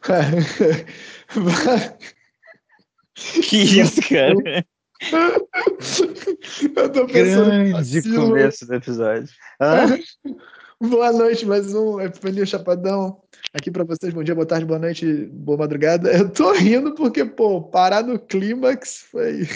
[3.14, 4.64] que isso, cara?
[6.76, 9.28] Eu tô pensando Grande começo do episódio.
[9.60, 9.98] Hã?
[10.82, 13.20] Boa noite, mais um Epifania Chapadão.
[13.52, 16.10] Aqui para vocês, bom dia, boa tarde, boa noite, boa madrugada.
[16.10, 19.40] Eu tô rindo porque, pô, parar no clímax foi.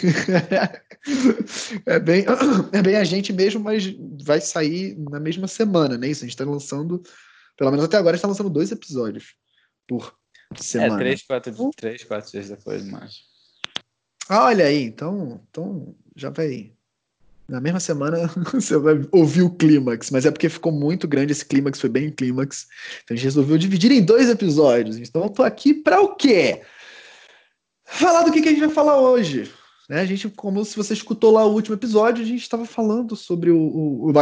[1.86, 2.26] é, bem,
[2.72, 3.86] é bem a gente mesmo, mas
[4.22, 6.08] vai sair na mesma semana, né?
[6.08, 7.02] Isso, a gente tá lançando,
[7.56, 9.34] pelo menos até agora, a gente tá lançando dois episódios
[9.88, 10.14] por
[10.62, 10.94] semana.
[10.94, 13.22] É, três, quatro, três, quatro dias depois, mas.
[14.28, 16.72] Ah, olha aí, então, então já vai.
[17.46, 21.44] Na mesma semana você vai ouvir o clímax, mas é porque ficou muito grande esse
[21.44, 22.66] clímax, foi bem clímax.
[23.02, 24.96] Então a gente resolveu dividir em dois episódios.
[24.96, 26.62] Então eu tô aqui para o quê?
[27.84, 29.52] Falar do que, que a gente vai falar hoje.
[29.88, 30.00] Né?
[30.00, 33.50] A gente, como se você escutou lá o último episódio, a gente estava falando sobre
[33.50, 34.12] o, o, o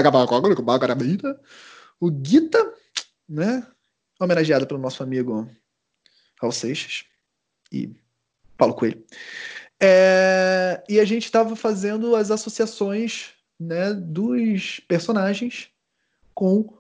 [2.00, 2.74] o Gita,
[3.28, 3.64] né?
[4.20, 5.48] Homenageado pelo nosso amigo
[6.42, 7.04] Raul Seixas
[7.70, 7.90] e
[8.58, 9.02] Paulo Coelho.
[9.80, 15.68] É, e a gente estava fazendo as associações né, dos personagens
[16.34, 16.72] com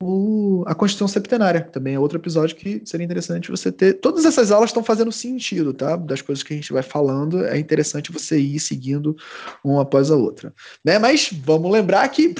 [0.00, 1.62] o, a Constituição Septenária.
[1.62, 3.94] Também é outro episódio que seria interessante você ter.
[3.94, 5.96] Todas essas aulas estão fazendo sentido, tá?
[5.96, 9.16] Das coisas que a gente vai falando, é interessante você ir seguindo
[9.64, 10.52] uma após a outra.
[10.84, 10.98] Né?
[10.98, 12.34] Mas vamos lembrar que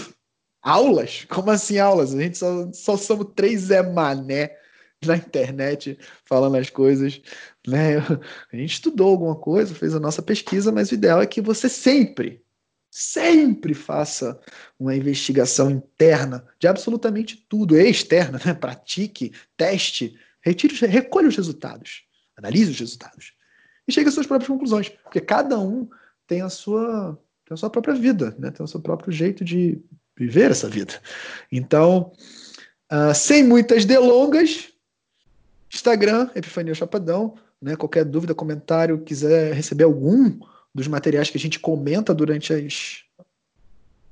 [0.63, 1.25] aulas?
[1.29, 2.15] Como assim aulas?
[2.15, 4.57] A gente só, só somos três Zé Mané
[5.09, 7.21] na internet falando as coisas.
[7.67, 7.99] Né?
[8.53, 11.69] A gente estudou alguma coisa, fez a nossa pesquisa, mas o ideal é que você
[11.69, 12.43] sempre,
[12.91, 14.39] sempre faça
[14.79, 18.55] uma investigação interna de absolutamente tudo, externa, né?
[18.55, 22.05] pratique, teste, retire, recolha os resultados,
[22.37, 23.33] analise os resultados
[23.87, 25.89] e chegue às suas próprias conclusões, porque cada um
[26.27, 28.51] tem a sua, tem a sua própria vida, né?
[28.51, 29.81] tem o seu próprio jeito de
[30.17, 30.95] viver essa vida.
[31.51, 32.13] Então,
[32.93, 34.73] uh, sem muitas delongas,
[35.75, 37.35] Instagram, Epifania Chapadão.
[37.61, 37.77] Né?
[37.77, 40.39] Qualquer dúvida, comentário, quiser receber algum
[40.75, 43.05] dos materiais que a gente comenta durante as,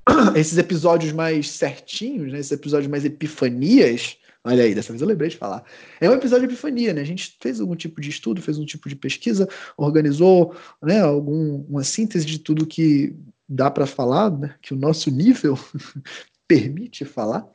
[0.37, 2.38] esses episódios mais certinhos, né?
[2.38, 4.16] esses episódios mais epifanias.
[4.44, 5.64] Olha aí, dessa vez eu lembrei de falar.
[6.00, 7.00] É um episódio de epifania, né?
[7.00, 11.64] A gente fez algum tipo de estudo, fez um tipo de pesquisa, organizou né, algum,
[11.69, 13.14] uma síntese de tudo que
[13.48, 14.54] dá para falar, né?
[14.60, 15.56] que o nosso nível
[16.48, 17.47] permite falar.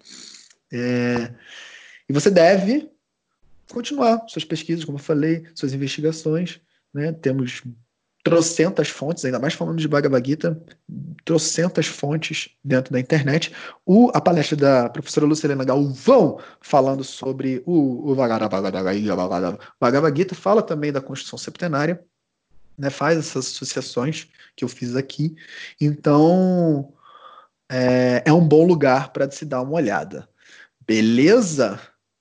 [0.72, 1.34] É,
[2.08, 2.90] e você deve
[3.72, 6.62] continuar suas pesquisas, como eu falei, suas investigações.
[6.94, 7.12] Né?
[7.12, 7.64] Temos
[8.24, 10.62] trocentas fontes, ainda mais falando de Bhagavad Gita,
[11.24, 13.54] trocentas fontes dentro da internet.
[13.86, 20.92] O, a palestra da professora Lucilena Galvão, falando sobre o, o Bhagavad Gita, fala também
[20.92, 22.04] da Constituição Septenária,
[22.78, 25.36] né, faz essas associações que eu fiz aqui.
[25.80, 26.94] Então,
[27.70, 30.28] é, é um bom lugar para se dar uma olhada.
[30.86, 31.80] Beleza?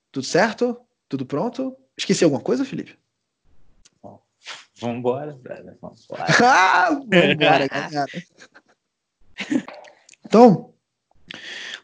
[0.09, 0.86] Tudo certo?
[1.09, 1.75] Tudo pronto?
[1.97, 2.97] Esqueci alguma coisa, Felipe?
[4.79, 5.77] Vambora, brother.
[5.81, 6.25] Vambora.
[6.43, 7.35] ah, vambora,
[7.67, 8.05] galera.
[10.25, 10.73] Então,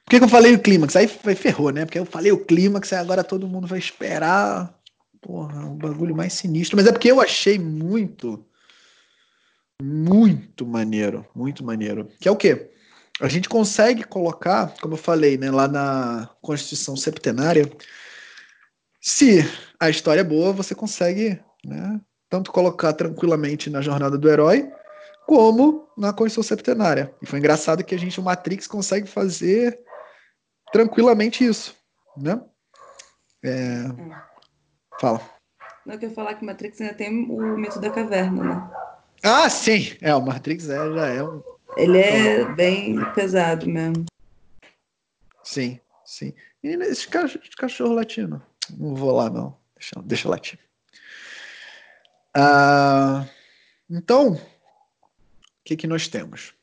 [0.04, 0.96] por que, que eu falei o clímax?
[0.96, 1.86] Aí ferrou, né?
[1.86, 4.78] Porque eu falei o clímax e agora todo mundo vai esperar.
[5.22, 6.78] Porra, um bagulho mais sinistro.
[6.78, 8.46] Mas é porque eu achei muito,
[9.82, 11.26] muito maneiro.
[11.34, 12.10] Muito maneiro.
[12.20, 12.70] Que é o quê?
[13.22, 17.70] A gente consegue colocar, como eu falei, né, lá na Constituição Septenária,
[19.04, 19.42] se
[19.78, 22.00] a história é boa, você consegue né,
[22.30, 24.72] tanto colocar tranquilamente na jornada do herói,
[25.28, 27.14] como na Constituição Septenária.
[27.22, 29.78] E foi engraçado que a gente, o Matrix, consegue fazer
[30.72, 31.76] tranquilamente isso.
[32.16, 32.42] Né?
[33.44, 33.50] É...
[33.50, 34.22] É.
[35.02, 35.20] Fala.
[35.86, 38.72] Não, eu quero falar que Matrix ainda tem o mito da caverna, né?
[39.22, 39.98] Ah, sim!
[40.00, 41.44] É, o Matrix é, já é um.
[41.76, 44.06] Ele é bem pesado mesmo.
[45.44, 46.34] Sim, sim.
[46.64, 47.10] E esse
[47.58, 48.42] cachorro latino?
[48.70, 49.58] Não vou lá, não.
[49.76, 50.60] Deixa, deixa latir.
[52.36, 53.28] Ah,
[53.90, 54.40] então, o
[55.64, 56.54] que, que nós temos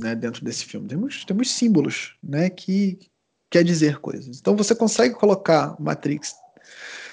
[0.00, 0.88] né, dentro desse filme?
[0.88, 2.98] Temos, temos símbolos né, que
[3.48, 4.38] quer dizer coisas.
[4.38, 6.34] Então você consegue colocar Matrix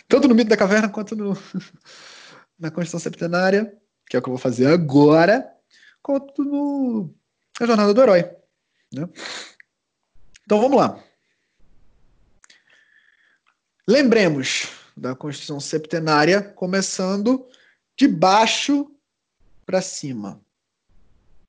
[0.07, 1.33] tanto no mito da caverna quanto no,
[2.57, 3.75] na Constituição Septenária,
[4.07, 5.51] que é o que eu vou fazer agora,
[6.01, 7.13] quanto no
[7.59, 8.23] A Jornada do Herói.
[8.93, 9.09] Né?
[10.43, 11.03] Então vamos lá.
[13.89, 14.67] Lembremos
[14.97, 17.47] da Constituição Septenária, começando
[17.95, 18.91] de baixo
[19.65, 20.41] para cima.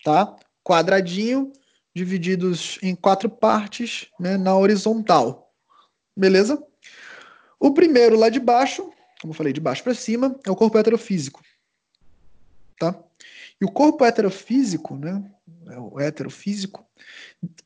[0.05, 0.37] Tá?
[0.63, 1.53] Quadradinho,
[1.93, 5.53] divididos em quatro partes né, na horizontal.
[6.17, 6.65] Beleza?
[7.59, 8.89] O primeiro lá de baixo,
[9.21, 11.43] como eu falei, de baixo para cima, é o corpo heterofísico.
[12.79, 12.97] Tá?
[13.61, 15.29] E o corpo heterofísico, né,
[15.73, 16.87] é o heterofísico,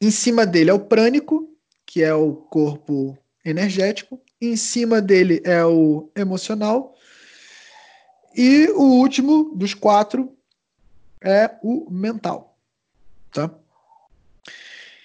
[0.00, 1.54] em cima dele é o prânico,
[1.84, 4.18] que é o corpo energético,
[4.48, 6.96] em cima dele é o emocional
[8.34, 10.36] E o último dos quatro
[11.20, 12.58] é o mental.
[13.30, 13.50] Tá?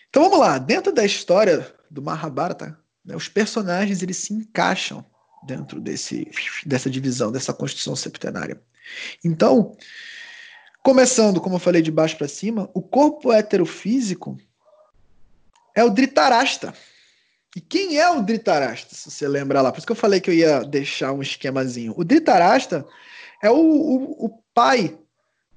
[0.09, 0.57] Então vamos lá.
[0.57, 5.05] Dentro da história do Mahabharata, né, os personagens eles se encaixam
[5.43, 6.29] dentro desse,
[6.65, 8.61] dessa divisão, dessa construção septenária.
[9.23, 9.77] Então,
[10.81, 14.37] começando, como eu falei, de baixo para cima, o corpo heterofísico
[15.75, 16.73] é o Dhritarashtra.
[17.57, 19.71] E quem é o Dhritarashtra, se você lembra lá?
[19.71, 21.91] Por isso que eu falei que eu ia deixar um esquemazinho.
[21.97, 22.85] O Dhritarashtra
[23.41, 24.95] é o, o, o pai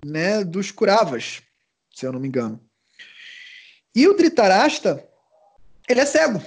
[0.03, 1.43] né, dos Kuravas,
[1.95, 2.59] se eu não me engano.
[3.95, 5.07] E o Dhritarashtra,
[5.87, 6.43] ele é cego.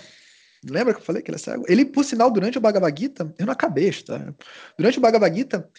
[0.67, 1.65] Lembra que eu falei que ele é cego?
[1.67, 4.33] Ele, por sinal, durante o Bhagavad Gita, eu não acabei, tá?
[4.75, 5.69] Durante o Bhagavad Gita,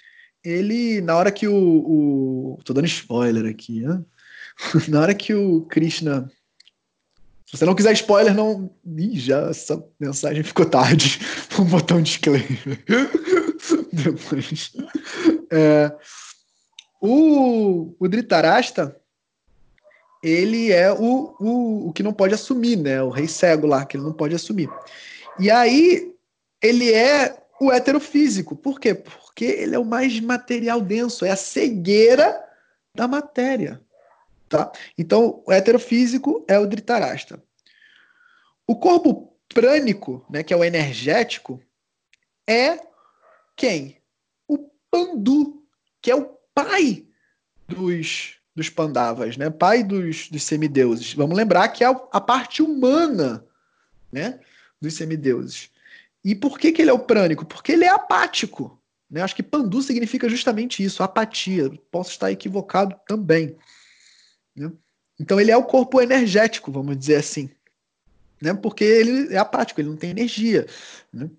[0.45, 1.57] ele, na hora que o.
[1.57, 4.01] o tô dando spoiler aqui, né?
[4.87, 6.31] na hora que o Krishna.
[7.55, 8.69] Se você não quiser spoiler, não.
[8.85, 11.21] Ih, já essa mensagem ficou tarde.
[11.57, 12.83] Vou botar um disclaimer.
[13.93, 14.73] Depois.
[15.53, 15.93] É,
[17.01, 19.01] o, o Dhritarashtra,
[20.21, 23.01] ele é o, o, o que não pode assumir, né?
[23.01, 24.69] O rei cego lá, que ele não pode assumir.
[25.39, 26.13] E aí,
[26.61, 28.57] ele é o heterofísico.
[28.57, 28.97] Por quê?
[28.97, 32.43] Porque ele é o mais material denso, é a cegueira
[32.93, 33.81] da matéria.
[34.49, 34.71] Tá?
[34.97, 37.43] Então, o heterofísico é o Dhritarashtra.
[38.67, 41.61] O corpo prânico, né, que é o energético,
[42.47, 42.79] é
[43.57, 43.99] quem?
[44.49, 45.63] O Pandu,
[46.01, 47.07] que é o pai
[47.69, 49.51] dos, dos Pandavas, né?
[49.51, 51.15] pai dos, dos semideuses.
[51.15, 53.45] Vamos lembrar que é a parte humana
[54.13, 54.41] né?
[54.81, 55.71] dos semideuses.
[56.25, 57.45] E por que, que ele é o prânico?
[57.45, 58.81] Porque ele é apático.
[59.11, 59.21] Né?
[59.21, 61.71] Acho que Pandu significa justamente isso, apatia.
[61.91, 63.57] Posso estar equivocado também.
[64.57, 64.73] Né?
[65.19, 67.51] Então ele é o corpo energético, vamos dizer assim.
[68.41, 68.53] Né?
[68.55, 70.67] Porque ele é apático, ele não tem energia.
[71.13, 71.31] Né?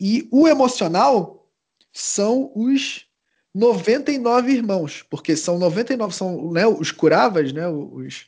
[0.00, 1.48] E o emocional
[1.92, 3.06] são os
[3.54, 8.26] 99 irmãos, porque são 99, são né, os curavas, né, os,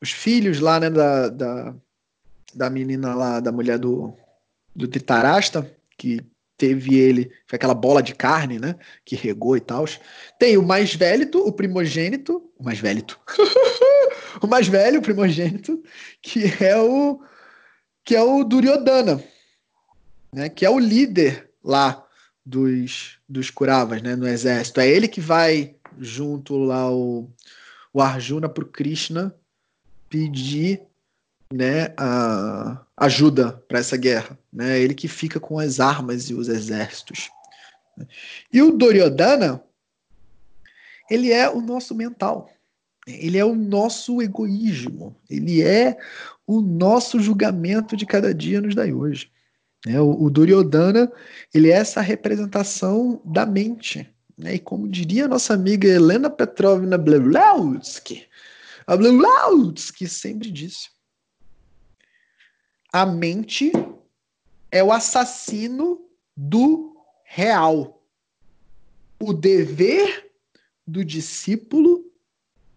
[0.00, 1.74] os filhos lá né, da, da,
[2.52, 4.12] da menina lá, da mulher do,
[4.74, 6.20] do Titarasta, que
[6.60, 8.76] teve ele, foi aquela bola de carne, né?
[9.02, 9.86] Que regou e tal.
[10.38, 13.02] Tem o mais velho, o primogênito, o mais velho,
[14.42, 15.82] o mais velho, o primogênito,
[16.20, 17.18] que é o
[18.04, 19.24] que é o Duryodhana,
[20.30, 20.50] né?
[20.50, 22.06] Que é o líder lá
[22.44, 24.14] dos dos Kuravas, né?
[24.14, 24.80] No exército.
[24.80, 27.30] É ele que vai junto lá o,
[27.90, 29.34] o Arjuna pro Krishna
[30.10, 30.82] pedir
[31.52, 34.38] né, a ajuda para essa guerra.
[34.52, 34.78] Né?
[34.78, 37.30] Ele que fica com as armas e os exércitos.
[38.52, 39.62] E o Duryodhana,
[41.10, 42.50] ele é o nosso mental.
[43.06, 45.16] Ele é o nosso egoísmo.
[45.28, 45.96] Ele é
[46.46, 49.30] o nosso julgamento de cada dia nos dai hoje.
[49.86, 51.10] É, o, o Duryodhana,
[51.54, 54.06] ele é essa representação da mente.
[54.36, 54.56] Né?
[54.56, 58.26] E como diria a nossa amiga Helena Petrovna Blavatsky,
[58.86, 60.90] a Blavatsky sempre disse,
[62.92, 63.72] a mente
[64.70, 66.00] é o assassino
[66.36, 68.02] do real.
[69.20, 70.30] O dever
[70.86, 72.10] do discípulo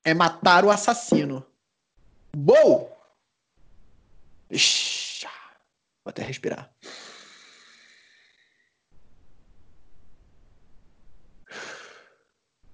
[0.04, 1.45] é matar o assassino.
[2.36, 2.92] Boa!
[6.04, 6.71] Vou até respirar.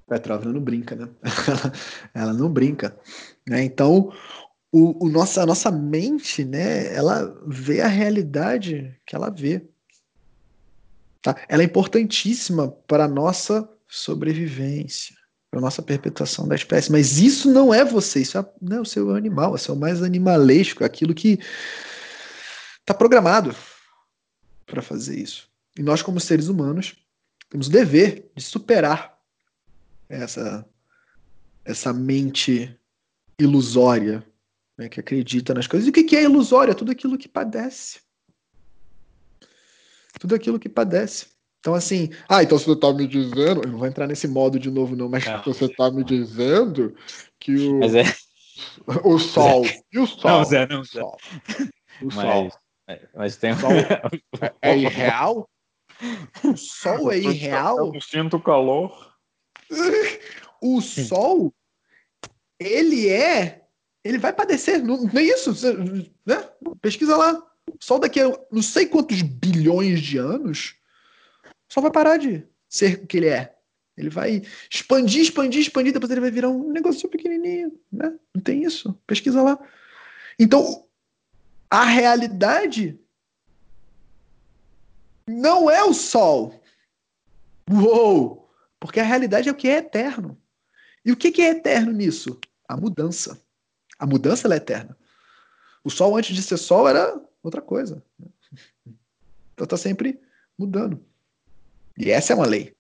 [0.08, 1.08] Petrovna não brinca, né?
[2.16, 3.00] ela não brinca.
[3.48, 3.63] Né?
[3.63, 4.12] Então,
[4.72, 9.64] o, o nossa, a nossa mente, né, ela vê a realidade que ela vê.
[11.22, 11.36] Tá?
[11.48, 15.16] Ela é importantíssima para a nossa sobrevivência,
[15.50, 16.92] para a nossa perpetuação da espécie.
[16.92, 20.04] Mas isso não é você, isso é, não é o seu animal, é o mais
[20.04, 21.40] animalesco, aquilo que
[22.80, 23.56] está programado
[24.66, 25.50] para fazer isso.
[25.78, 26.96] E nós, como seres humanos,
[27.50, 29.18] temos o dever de superar
[30.08, 30.66] essa,
[31.66, 32.76] essa mente
[33.40, 34.24] ilusória
[34.80, 35.86] né, que acredita nas coisas.
[35.86, 36.72] E o que é ilusório?
[36.72, 38.00] É tudo aquilo que padece.
[40.18, 41.28] Tudo aquilo que padece.
[41.60, 44.72] Então, assim, ah, então você está me dizendo, eu não vou entrar nesse modo de
[44.72, 45.44] novo, não, mas não.
[45.44, 46.96] você está me dizendo
[47.38, 48.04] que o, mas é...
[49.04, 49.66] o sol.
[49.66, 49.82] Zé.
[49.92, 50.32] E o sol?
[50.32, 51.02] Não, Zé, não, Zé.
[51.02, 51.18] O sol.
[52.02, 52.52] O mas, sol.
[53.14, 53.72] mas tem o sol
[54.62, 55.50] é irreal?
[56.46, 57.94] O sol é irreal?
[57.94, 59.14] Eu sinto calor.
[60.62, 61.54] O sol,
[62.58, 63.59] ele é
[64.03, 64.84] ele vai padecer.
[64.84, 65.51] Não, não é isso?
[66.25, 66.50] Né?
[66.82, 67.46] Pesquisa lá.
[67.79, 70.75] Só daqui a não sei quantos bilhões de anos,
[71.68, 73.56] só vai parar de ser o que ele é.
[73.96, 78.13] Ele vai expandir, expandir, expandir, depois ele vai virar um negócio pequenininho, né?
[78.34, 78.98] Não tem isso.
[79.06, 79.60] Pesquisa lá.
[80.39, 80.88] Então,
[81.70, 82.98] a realidade
[85.27, 86.60] não é o sol.
[87.70, 88.50] Uou!
[88.79, 90.41] Porque a realidade é o que é eterno.
[91.06, 92.39] E o que é eterno nisso?
[92.68, 93.39] A mudança.
[94.00, 94.98] A mudança é eterna.
[95.84, 98.01] O sol antes de ser sol era outra coisa.
[99.53, 100.20] Então está sempre
[100.58, 101.03] mudando.
[101.98, 102.74] E essa é uma lei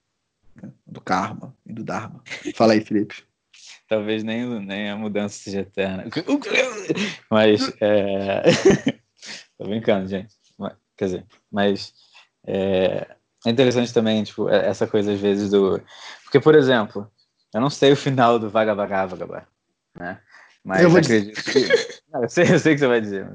[0.55, 0.71] né?
[0.87, 2.23] do karma e do dharma.
[2.55, 3.23] Fala aí, Felipe.
[3.87, 6.05] Talvez nem, nem a mudança seja eterna.
[7.29, 7.73] Mas.
[7.81, 8.43] É...
[9.57, 10.33] Tô brincando, gente.
[10.95, 11.93] Quer dizer, mas.
[12.45, 13.07] É...
[13.45, 15.81] é interessante também, tipo, essa coisa às vezes do.
[16.23, 17.11] Porque, por exemplo,
[17.53, 19.47] eu não sei o final do Vagabagavagabá,
[19.97, 20.21] né?
[20.69, 21.67] Mas eu acredito dizer.
[21.67, 21.99] que.
[22.13, 23.27] Não, eu, sei, eu sei o que você vai dizer,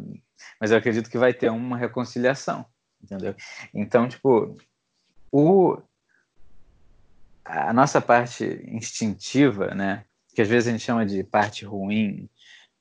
[0.61, 2.65] mas eu acredito que vai ter uma reconciliação,
[3.03, 3.35] entendeu?
[3.73, 4.57] Então, tipo,
[5.31, 5.79] o...
[7.45, 10.05] a nossa parte instintiva, né?
[10.35, 12.29] Que às vezes a gente chama de parte ruim,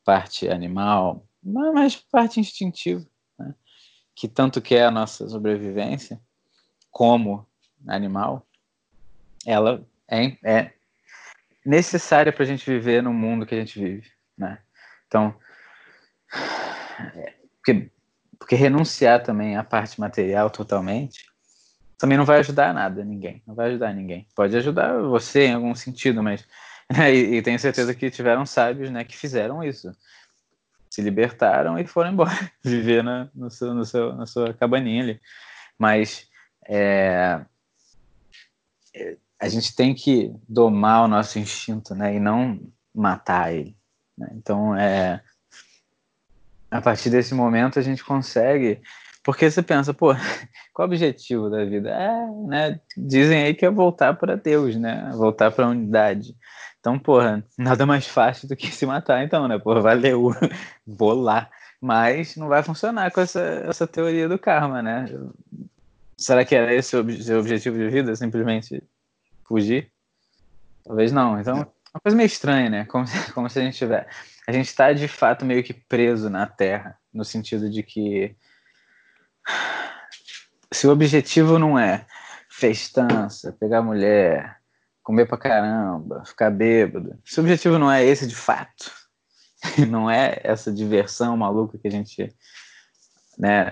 [0.03, 3.05] parte animal, mas parte instintiva,
[3.38, 3.53] né?
[4.15, 6.19] que tanto quer a nossa sobrevivência
[6.89, 7.48] como
[7.88, 8.48] animal,
[9.45, 10.74] ela é, é
[11.65, 14.60] necessária para a gente viver no mundo que a gente vive, né?
[15.08, 15.36] Então,
[17.56, 17.90] porque,
[18.40, 21.34] porque renunciar também à parte material totalmente
[22.04, 24.28] também não vai ajudar nada ninguém, não vai ajudar ninguém.
[24.36, 26.46] Pode ajudar você em algum sentido, mas
[26.92, 29.90] né, e, e, tenho certeza que tiveram sábios, né, que fizeram isso,
[30.90, 35.22] se libertaram e foram embora viver na, no seu, no seu, na sua cabaninha ali.
[35.80, 36.28] Mas
[36.68, 37.40] é,
[39.40, 42.60] a gente tem que domar o nosso instinto, né, e não
[42.94, 43.78] matar ele.
[44.17, 44.29] Né?
[44.36, 45.22] Então, é,
[46.70, 48.82] a partir desse momento a gente consegue,
[49.24, 50.13] porque você pensa, pô,
[50.74, 51.89] qual o objetivo da vida?
[51.89, 56.36] É, né, dizem aí que é voltar para Deus, né, voltar para a unidade.
[56.79, 60.32] Então, porra, nada mais fácil do que se matar, então, né, porra, valeu,
[60.86, 61.50] vou lá.
[61.79, 65.05] Mas não vai funcionar com essa, essa teoria do karma, né?
[66.17, 68.15] Será que era esse o objetivo de vida?
[68.15, 68.82] Simplesmente
[69.46, 69.91] fugir?
[70.86, 71.38] Talvez não.
[71.39, 72.85] Então, uma coisa meio estranha, né?
[72.85, 74.07] Como, como se a gente tiver.
[74.47, 78.35] A gente está de fato meio que preso na Terra, no sentido de que
[80.71, 82.05] se o objetivo não é
[82.50, 84.57] festança, pegar mulher,
[85.03, 88.91] comer pra caramba, ficar bêbado, se o objetivo não é esse de fato,
[89.89, 92.33] não é essa diversão maluca que a gente,
[93.38, 93.71] né,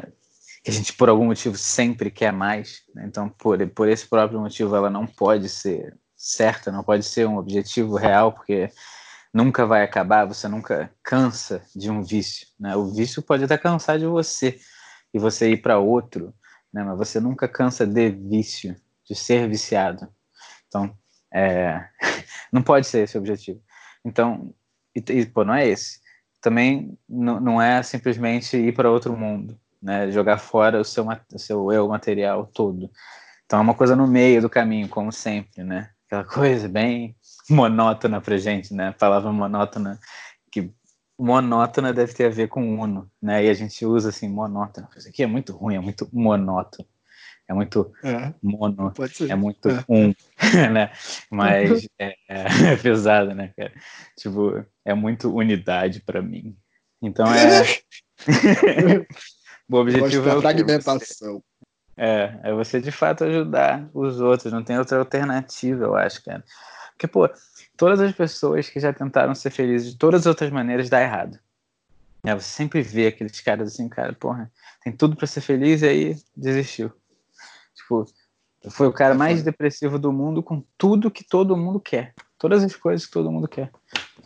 [0.64, 3.06] que a gente por algum motivo sempre quer mais, né?
[3.08, 7.38] então por, por esse próprio motivo ela não pode ser certa, não pode ser um
[7.38, 8.70] objetivo real, porque
[9.34, 12.76] nunca vai acabar, você nunca cansa de um vício, né?
[12.76, 14.60] O vício pode até cansar de você
[15.12, 16.32] e você ir para outro,
[16.72, 16.84] né?
[16.84, 20.08] Mas você nunca cansa de vício, de ser viciado.
[20.68, 20.96] Então,
[21.34, 21.84] é...
[22.54, 23.60] não pode ser esse o objetivo.
[24.06, 24.54] Então,
[24.96, 26.00] e, e pô, não é esse.
[26.40, 30.12] Também não é simplesmente ir para outro mundo, né?
[30.12, 32.92] Jogar fora o seu, o seu eu material todo.
[33.46, 35.90] Então é uma coisa no meio do caminho, como sempre, né?
[36.12, 37.16] Aquela coisa bem
[37.50, 38.90] monótona pra gente, né?
[38.90, 39.98] A palavra monótona,
[40.52, 40.70] que
[41.18, 43.46] monótona deve ter a ver com uno, né?
[43.46, 44.90] E a gente usa assim, monótona.
[44.98, 46.88] Isso aqui é muito ruim, é muito monótono.
[47.48, 48.94] É muito é, mono,
[49.30, 49.84] é muito é.
[49.90, 50.14] um,
[50.72, 50.92] né?
[51.30, 53.74] Mas é, é, pesado, né, cara?
[54.18, 56.56] Tipo, é muito unidade para mim.
[57.02, 57.64] Então é.
[59.70, 61.44] o objetivo é o fragmentação.
[62.04, 66.44] É, é você de fato ajudar os outros, não tem outra alternativa, eu acho, cara.
[66.94, 67.30] Porque, pô,
[67.78, 71.38] todas as pessoas que já tentaram ser felizes de todas as outras maneiras dá errado.
[72.24, 74.52] É, você sempre vê aqueles caras assim, cara, porra,
[74.84, 76.92] tem tudo para ser feliz e aí desistiu.
[77.76, 78.08] Tipo,
[78.72, 82.16] foi o cara mais depressivo do mundo com tudo que todo mundo quer.
[82.40, 83.70] Todas as coisas que todo mundo quer.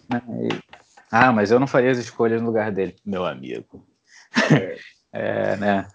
[0.09, 0.21] Né?
[0.43, 0.79] E,
[1.11, 3.85] ah, mas eu não faria as escolhas no lugar dele, meu amigo.
[4.49, 4.77] É.
[5.17, 5.87] É, né?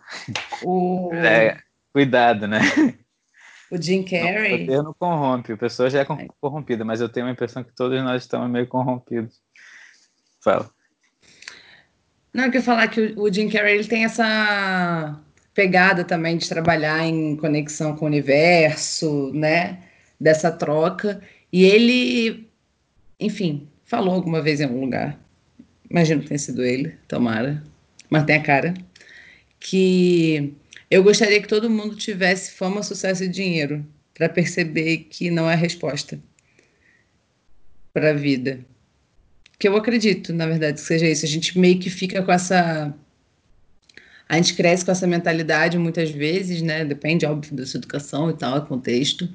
[0.63, 1.13] O...
[1.13, 1.61] É,
[1.93, 2.61] cuidado, né?
[3.71, 4.65] O Jim Carrey.
[4.65, 7.73] o termo corrompe, a pessoa já é, é corrompida, mas eu tenho a impressão que
[7.73, 9.41] todos nós estamos meio corrompidos.
[10.43, 10.69] Fala.
[12.35, 15.21] Não, eu queria falar que o Jim Carrey ele tem essa
[15.55, 19.85] pegada também de trabalhar em conexão com o universo, né?
[20.19, 21.21] Dessa troca.
[21.53, 22.49] E ele,
[23.19, 25.19] enfim, falou alguma vez em algum lugar.
[25.89, 27.63] Imagino que tenha sido ele, tomara.
[28.09, 28.75] Mas tem a cara
[29.59, 30.55] que
[30.91, 35.55] eu gostaria que todo mundo tivesse fama, sucesso e dinheiro para perceber que não é
[35.55, 36.19] a resposta
[37.93, 38.61] para a vida.
[39.59, 41.25] Que eu acredito, na verdade, que seja isso.
[41.25, 42.93] A gente meio que fica com essa.
[44.29, 46.85] A gente cresce com essa mentalidade muitas vezes, né?
[46.85, 49.29] Depende, óbvio, da sua educação e tal, contexto,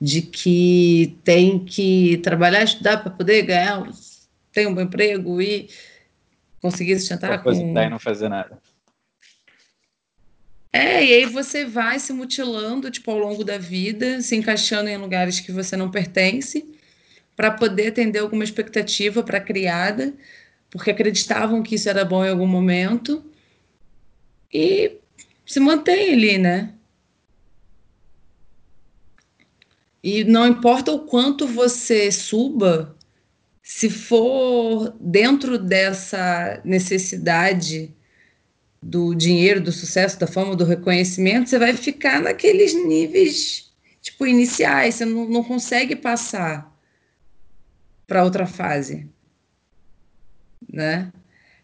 [0.00, 3.88] de que tem que trabalhar, estudar para poder ganhar,
[4.52, 5.68] ter um bom emprego e
[6.60, 7.52] conseguir sustentar com.
[7.52, 8.58] e não fazer nada.
[10.72, 14.96] É, e aí você vai se mutilando, tipo, ao longo da vida, se encaixando em
[14.96, 16.64] lugares que você não pertence,
[17.34, 20.14] para poder atender alguma expectativa para criada,
[20.70, 23.24] porque acreditavam que isso era bom em algum momento,
[24.52, 24.98] e
[25.44, 26.74] se mantém ali, né?
[30.02, 32.96] E não importa o quanto você suba,
[33.62, 37.94] se for dentro dessa necessidade
[38.82, 43.70] do dinheiro, do sucesso, da fama, do reconhecimento, você vai ficar naqueles níveis
[44.00, 46.74] tipo iniciais, você não, não consegue passar
[48.06, 49.06] para outra fase,
[50.72, 51.12] né?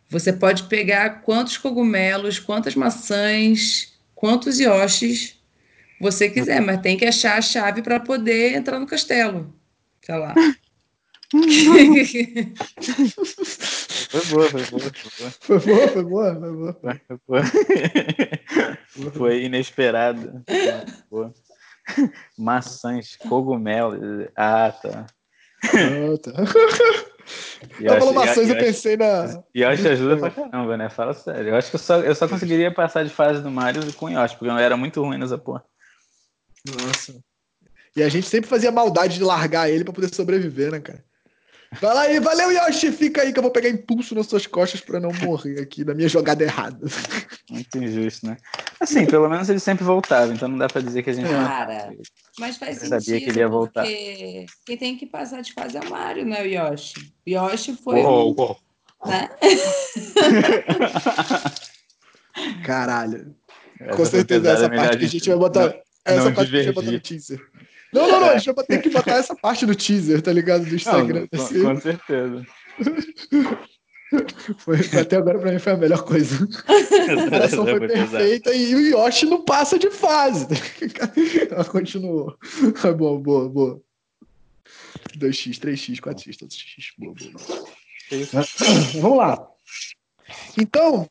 [0.08, 5.37] Você pode pegar quantos cogumelos, quantas maçãs, quantos yoshis
[6.00, 9.52] você quiser, mas tem que achar a chave para poder entrar no castelo.
[10.02, 10.35] Sei lá.
[14.11, 15.30] foi boa, foi boa, foi boa.
[15.40, 16.35] Foi boa, foi boa,
[17.06, 17.42] foi boa.
[18.88, 20.45] Foi, foi inesperado.
[21.11, 21.35] Boa.
[22.38, 24.28] Maçãs, cogumelos.
[24.37, 25.06] Ah, tá.
[25.64, 26.33] Ah, tá.
[27.80, 29.42] Ela falou maçãs, eu, pensei na.
[29.54, 30.88] E Yoshi ajuda pra caramba, né?
[30.88, 31.50] Fala sério.
[31.50, 34.37] Eu acho que eu só, eu só conseguiria passar de fase do Mario com Yoshi,
[34.37, 35.64] porque eu era muito ruim nessa porra.
[36.66, 37.21] Nossa.
[37.97, 41.04] E a gente sempre fazia maldade de largar ele para poder sobreviver, né, cara?
[41.80, 42.92] Vai lá aí, valeu, Yoshi.
[42.92, 45.94] Fica aí que eu vou pegar impulso nas suas costas para não morrer aqui da
[45.94, 46.78] minha jogada errada.
[47.50, 48.37] Muito injusto, né?
[48.80, 51.28] Assim, pelo menos ele sempre voltava, então não dá para dizer que a gente.
[51.28, 51.92] Cara,
[52.38, 53.00] mas faz sentido.
[53.00, 53.82] Sabia que ele ia voltar.
[53.82, 56.42] Porque quem tem que passar de fase é o Mario, né?
[56.42, 57.12] O Yoshi.
[57.26, 58.00] O Yoshi foi.
[58.00, 58.58] Uou, uou.
[59.04, 59.28] Né?
[62.64, 63.35] Caralho.
[63.80, 65.66] Essa Com certeza essa parte que a gente vai botar.
[65.66, 66.50] Não, essa não parte divergir.
[66.50, 67.40] que a gente vai botar no teaser.
[67.97, 70.65] Não, não, não, a gente vai ter que botar essa parte do teaser, tá ligado?
[70.65, 71.26] Do Instagram.
[71.33, 72.47] Não, com, com certeza.
[74.59, 76.37] Foi, até agora pra mim foi a melhor coisa.
[76.47, 80.47] A comparação foi perfeita e o Yoshi não passa de fase.
[81.50, 82.38] Ela continuou.
[82.97, 83.83] Boa, boa, boa.
[85.19, 86.93] 2x, 3x, 4x, todos x.
[86.97, 87.67] Boa, boa.
[89.00, 89.49] Vamos lá.
[90.56, 91.11] Então,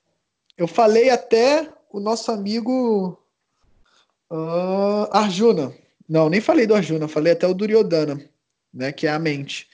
[0.57, 3.19] eu falei até o nosso amigo
[4.31, 5.73] uh, Arjuna.
[6.07, 8.23] Não, nem falei do Arjuna, falei até o Duryodhana,
[8.73, 9.67] né, que é a mente.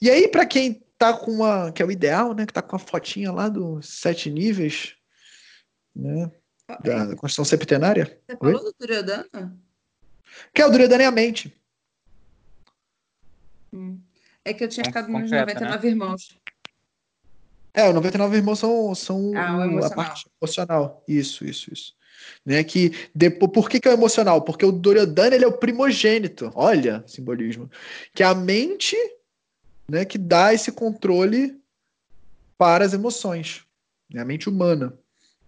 [0.00, 2.76] E aí, para quem tá com uma, que é o ideal, né, que tá com
[2.76, 4.94] a fotinha lá dos sete níveis,
[5.94, 6.30] né,
[6.82, 8.18] da Constituição Septenária.
[8.26, 8.64] Você falou Oi?
[8.64, 9.56] do Duryodhana?
[10.52, 11.54] Que é o Duryodhana é a mente.
[13.72, 14.00] Hum.
[14.44, 15.90] É que eu tinha ficado nos 99 né?
[15.90, 16.38] irmãos.
[17.74, 21.04] É, os 99 irmãos são, são ah, a parte emocional.
[21.06, 21.94] Isso, isso, isso.
[22.44, 24.42] Né, que depois, por que, que é emocional?
[24.42, 26.50] Porque o Duryodhana ele é o primogênito.
[26.54, 27.68] Olha, simbolismo.
[28.14, 28.96] Que é a mente
[29.88, 31.58] né, que dá esse controle
[32.56, 33.64] para as emoções.
[34.12, 34.96] Né, a mente humana.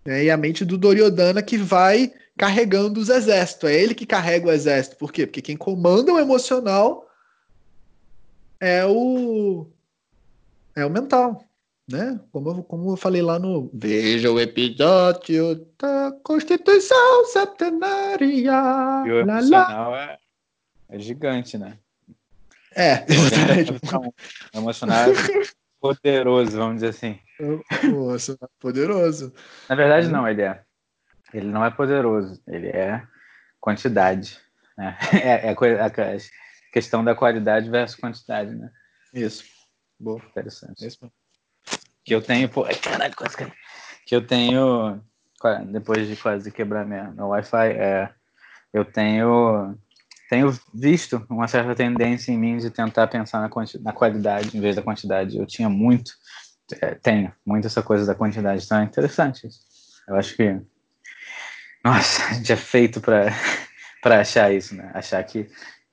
[0.05, 3.71] Né, e a mente do Duryodhana que vai carregando os exércitos.
[3.71, 4.97] É ele que carrega o exército.
[4.97, 5.27] Por quê?
[5.27, 7.09] Porque quem comanda o emocional
[8.61, 9.67] é o
[10.75, 11.48] é o mental
[11.89, 12.21] né?
[12.31, 18.27] Como eu, como eu falei lá no Veja o episódio da Constituição Septenária.
[18.27, 20.19] E o emocional é,
[20.91, 21.79] é gigante, né?
[22.77, 23.73] É, exatamente.
[23.73, 25.15] O emocional é
[25.81, 27.19] poderoso, vamos dizer assim.
[27.91, 29.33] Nossa, poderoso.
[29.69, 30.63] Na verdade, não, ele é.
[31.33, 33.03] Ele não é poderoso, ele é
[33.61, 34.39] quantidade.
[34.77, 34.97] Né?
[35.13, 38.71] É, é a, a questão da qualidade versus quantidade, né?
[39.13, 39.45] Isso.
[39.99, 40.23] Boa.
[40.31, 40.87] Interessante.
[40.87, 40.99] Isso
[42.09, 43.37] que eu tenho, pô, caraca, quase
[44.07, 44.99] que eu tenho,
[45.67, 48.09] depois de quase quebrar minha, meu Wi-Fi, é,
[48.73, 49.79] eu tenho,
[50.31, 53.51] tenho visto uma certa tendência em mim de tentar pensar na,
[53.83, 55.37] na qualidade em vez da quantidade.
[55.37, 56.13] Eu tinha muito,
[56.81, 59.61] é, tenho muito essa coisa da quantidade, então é interessante isso.
[60.09, 60.59] Eu acho que,
[61.85, 63.31] nossa, a gente é feito para
[64.19, 64.91] achar isso, né?
[64.95, 65.47] Achar que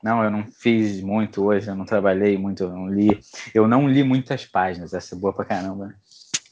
[0.06, 3.20] não, eu não fiz muito hoje, eu não trabalhei muito, eu não li.
[3.56, 5.88] Eu não li muitas páginas, essa é boa pra caramba.
[5.88, 5.96] Né?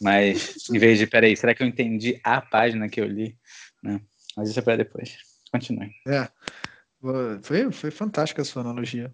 [0.01, 3.37] Mas, em vez de, peraí, será que eu entendi a página que eu li?
[3.83, 4.01] Não,
[4.35, 5.17] mas isso é para depois.
[5.51, 5.91] Continue.
[6.07, 6.27] É,
[7.43, 9.13] foi, foi fantástica a sua analogia.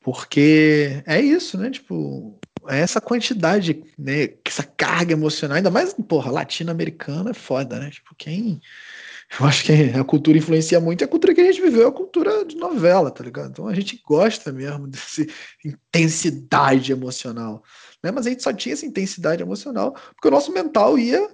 [0.00, 1.68] Porque é isso, né?
[1.68, 4.34] Tipo, é essa quantidade, né?
[4.44, 7.90] Essa carga emocional, ainda mais, porra, latino-americana é foda, né?
[7.90, 8.60] Tipo, quem.
[9.40, 11.92] Eu acho que a cultura influencia muito, a cultura que a gente viveu é a
[11.92, 13.50] cultura de novela, tá ligado?
[13.50, 15.24] Então a gente gosta mesmo dessa
[15.64, 17.62] intensidade emocional
[18.02, 18.10] né?
[18.10, 21.28] Mas a gente só tinha essa intensidade emocional porque o nosso mental ia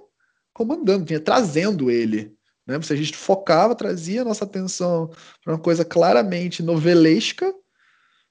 [0.53, 2.33] comandando, vinha trazendo ele.
[2.67, 2.79] Né?
[2.81, 5.09] Se a gente focava, trazia a nossa atenção
[5.43, 7.51] para uma coisa claramente novelesca,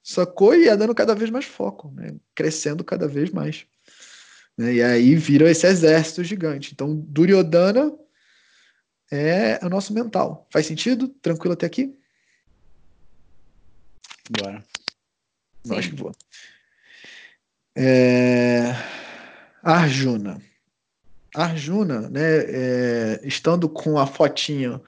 [0.01, 0.55] sacou?
[0.55, 2.15] E ia dando cada vez mais foco, né?
[2.33, 3.65] crescendo cada vez mais.
[4.57, 4.75] Né?
[4.75, 6.71] E aí vira esse exército gigante.
[6.73, 7.91] Então, Duryodhana
[9.11, 10.47] é o nosso mental.
[10.51, 11.07] Faz sentido?
[11.07, 11.97] Tranquilo até aqui?
[14.29, 14.63] Bora.
[15.65, 16.11] Eu acho que vou.
[17.75, 18.75] É...
[19.63, 20.41] Arjuna.
[21.35, 24.83] Arjuna, né, é, estando com a fotinho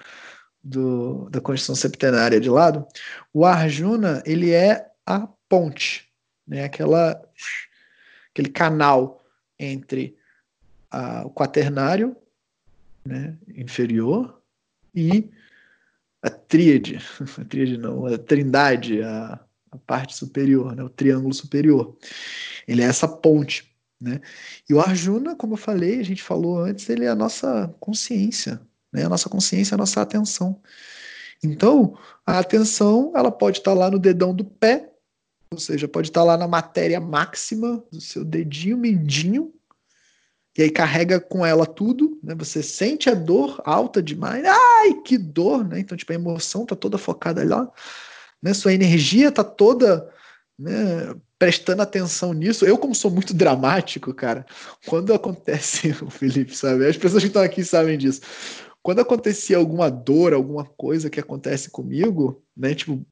[0.64, 2.86] do, da Constituição Septenária de lado,
[3.34, 6.10] o Arjuna ele é a ponte,
[6.48, 7.22] né, aquela,
[8.32, 9.24] aquele canal
[9.60, 10.18] entre
[10.90, 12.16] a, o quaternário
[13.06, 14.42] né, inferior
[14.94, 15.30] e
[16.22, 17.00] a tríade,
[17.40, 19.40] a tríade não, a trindade, a,
[19.72, 21.98] a parte superior, né, o triângulo superior.
[22.68, 23.72] Ele é essa ponte.
[24.00, 24.20] Né?
[24.68, 28.60] E o Arjuna, como eu falei, a gente falou antes, ele é a nossa consciência,
[28.92, 29.06] né?
[29.06, 30.60] a nossa consciência, a nossa atenção.
[31.44, 34.92] Então, a atenção ela pode estar lá no dedão do pé,
[35.52, 39.54] ou seja, pode estar lá na matéria máxima do seu dedinho mindinho,
[40.58, 42.36] e aí carrega com ela tudo, né?
[42.36, 45.80] Você sente a dor alta demais, ai, que dor, né?
[45.80, 47.72] Então, tipo, a emoção tá toda focada lá,
[48.42, 48.54] né?
[48.54, 50.10] Sua energia tá toda
[50.60, 52.66] né, prestando atenção nisso.
[52.66, 54.46] Eu, como sou muito dramático, cara,
[54.86, 58.22] quando acontece, o Felipe sabe, as pessoas que estão aqui sabem disso.
[58.84, 63.06] Quando acontecia alguma dor, alguma coisa que acontece comigo, né, tipo,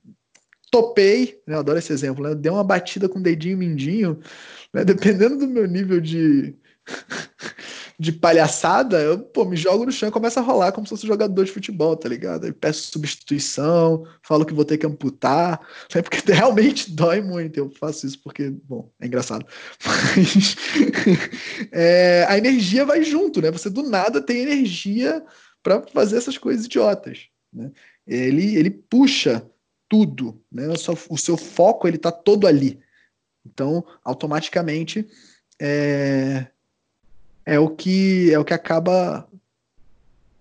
[0.72, 4.20] topei, né, eu adoro esse exemplo, né, dei uma batida com o dedinho mindinho,
[4.74, 6.56] né, dependendo do meu nível de
[8.00, 11.06] de palhaçada, eu pô, me jogo no chão e começo a rolar como se fosse
[11.06, 12.46] jogador de futebol, tá ligado?
[12.46, 15.60] Aí peço substituição, falo que vou ter que amputar,
[15.94, 16.02] né?
[16.04, 17.58] porque realmente dói muito.
[17.58, 19.46] Eu faço isso porque, bom, é engraçado.
[19.86, 20.56] Mas
[21.72, 23.52] é, a energia vai junto, né?
[23.52, 25.24] Você do nada tem energia
[25.62, 27.28] para fazer essas coisas idiotas.
[27.52, 27.70] Né?
[28.08, 29.46] Ele, ele puxa
[29.90, 30.68] tudo, né?
[30.70, 32.80] O seu, o seu foco ele tá todo ali.
[33.46, 35.08] Então, automaticamente,
[35.62, 36.48] é,
[37.46, 39.28] é o que é o que acaba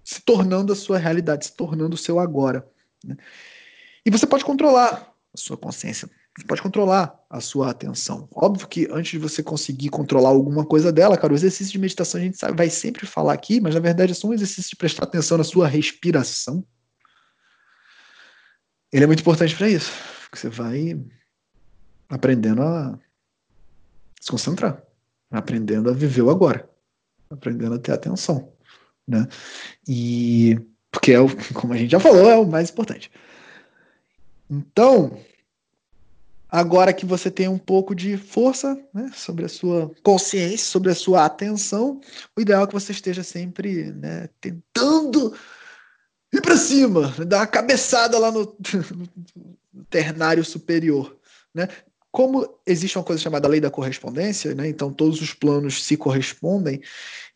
[0.08, 2.66] se tornando a sua realidade, se tornando o seu agora.
[3.04, 3.14] Né?
[4.06, 8.26] E você pode controlar a sua consciência, você pode controlar a sua atenção.
[8.34, 12.18] Óbvio que antes de você conseguir controlar alguma coisa dela, cara, o exercício de meditação
[12.18, 14.76] a gente sabe, vai sempre falar aqui, mas na verdade é só um exercício de
[14.76, 16.64] prestar atenção na sua respiração.
[18.90, 20.98] Ele é muito importante para isso, porque você vai
[22.08, 22.98] aprendendo a
[24.18, 24.82] se concentrar,
[25.30, 26.66] aprendendo a viver o agora
[27.30, 28.52] aprendendo a ter atenção,
[29.06, 29.26] né?
[29.86, 30.58] E
[30.90, 33.10] porque é o, como a gente já falou, é o mais importante.
[34.50, 35.18] Então,
[36.48, 40.94] agora que você tem um pouco de força né, sobre a sua consciência, sobre a
[40.94, 42.00] sua atenção,
[42.36, 45.34] o ideal é que você esteja sempre né, tentando
[46.32, 48.56] ir para cima, dar uma cabeçada lá no,
[49.72, 51.16] no ternário superior.
[51.54, 51.68] Né?
[52.18, 54.68] Como existe uma coisa chamada lei da correspondência, né?
[54.68, 56.82] então todos os planos se correspondem,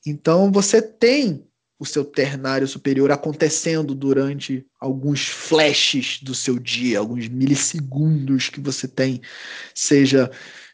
[0.04, 1.46] então você tem
[1.78, 8.88] o seu ternário superior acontecendo durante alguns flashes do seu dia, alguns milissegundos que você
[8.88, 9.20] tem,
[9.72, 10.28] seja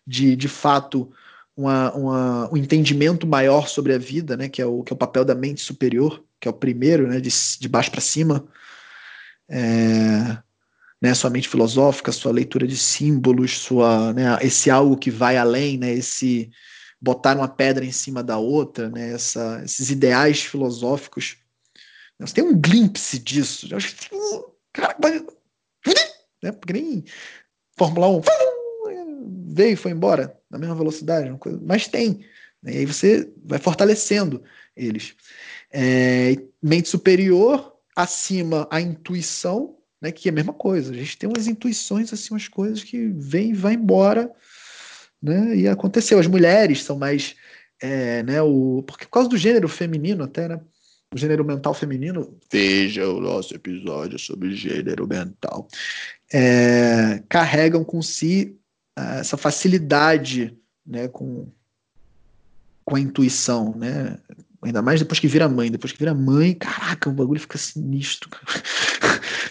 [0.07, 1.13] de, de fato
[1.55, 4.49] uma, uma, um entendimento maior sobre a vida, né?
[4.49, 7.21] que, é o, que é o papel da mente superior, que é o primeiro, né?
[7.21, 7.29] de,
[7.61, 8.49] de baixo para cima.
[9.51, 10.39] É,
[11.01, 15.79] né, sua mente filosófica, sua leitura de símbolos, sua, né, esse algo que vai além,
[15.79, 16.51] né, esse
[17.01, 21.37] botar uma pedra em cima da outra, né, essa, esses ideais filosóficos.
[22.19, 23.69] Você tem um glimpse disso.
[23.71, 24.11] Eu acho que,
[24.73, 24.97] cara,
[26.43, 27.05] né, porque nem
[27.77, 28.23] Fórmula 1
[29.47, 31.31] veio e foi embora na mesma velocidade,
[31.63, 32.25] mas tem.
[32.61, 34.43] Né, e aí você vai fortalecendo
[34.77, 35.15] eles.
[35.71, 40.13] É, mente superior, acima a intuição, né?
[40.13, 40.93] Que é a mesma coisa.
[40.93, 44.31] A gente tem umas intuições, assim, umas coisas que vem e vai embora,
[45.23, 45.57] né?
[45.57, 46.19] E aconteceu.
[46.19, 47.35] As mulheres são mais,
[47.81, 48.41] é, né?
[48.43, 50.61] O porque por causa do gênero feminino até, né?
[51.15, 52.39] O gênero mental feminino.
[52.53, 55.67] Veja o nosso episódio sobre gênero mental.
[56.33, 58.57] É, carregam com si
[58.99, 60.57] uh, essa facilidade,
[60.87, 61.09] né?
[61.09, 61.51] Com
[62.89, 64.17] com a intuição, né?
[64.63, 65.71] Ainda mais depois que vira mãe.
[65.71, 68.31] Depois que vira mãe, caraca, o bagulho fica sinistro.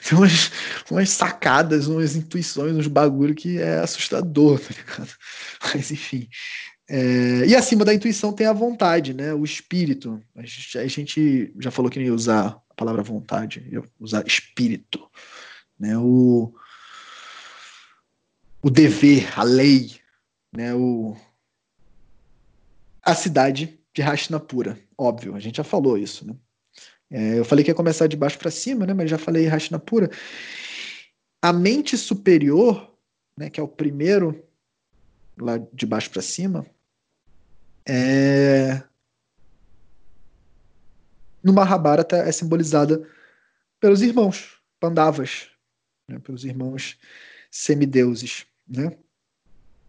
[0.08, 0.52] Tem umas,
[0.90, 5.14] umas sacadas, umas intuições, uns bagulho que é assustador, tá ligado?
[5.74, 6.28] Mas enfim.
[6.90, 9.34] É, e acima da intuição tem a vontade, né?
[9.34, 10.22] O espírito.
[10.36, 15.10] A gente, a gente já falou que ia usar a palavra vontade, ia usar espírito.
[15.78, 15.98] Né?
[15.98, 16.54] O,
[18.62, 20.00] o dever, a lei,
[20.56, 20.74] né?
[20.74, 21.16] o,
[23.04, 24.80] a cidade de Hastinapura.
[24.98, 26.36] Óbvio, a gente já falou isso, né?
[27.10, 28.94] É, eu falei que ia começar de baixo para cima, né?
[28.94, 30.10] Mas já falei Hastinapura.
[31.42, 32.94] A mente superior,
[33.38, 33.50] né?
[33.50, 34.44] Que é o primeiro
[35.40, 36.66] lá de baixo para cima,
[37.88, 38.84] é...
[41.44, 43.08] no Mahabharata é simbolizada
[43.80, 45.50] pelos irmãos Pandavas,
[46.08, 47.00] né, pelos irmãos
[47.50, 48.98] semideuses, né?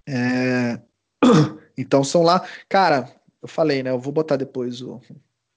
[0.07, 0.81] É...
[1.81, 3.09] Então são lá, cara,
[3.41, 3.91] eu falei, né?
[3.91, 5.01] Eu vou botar depois o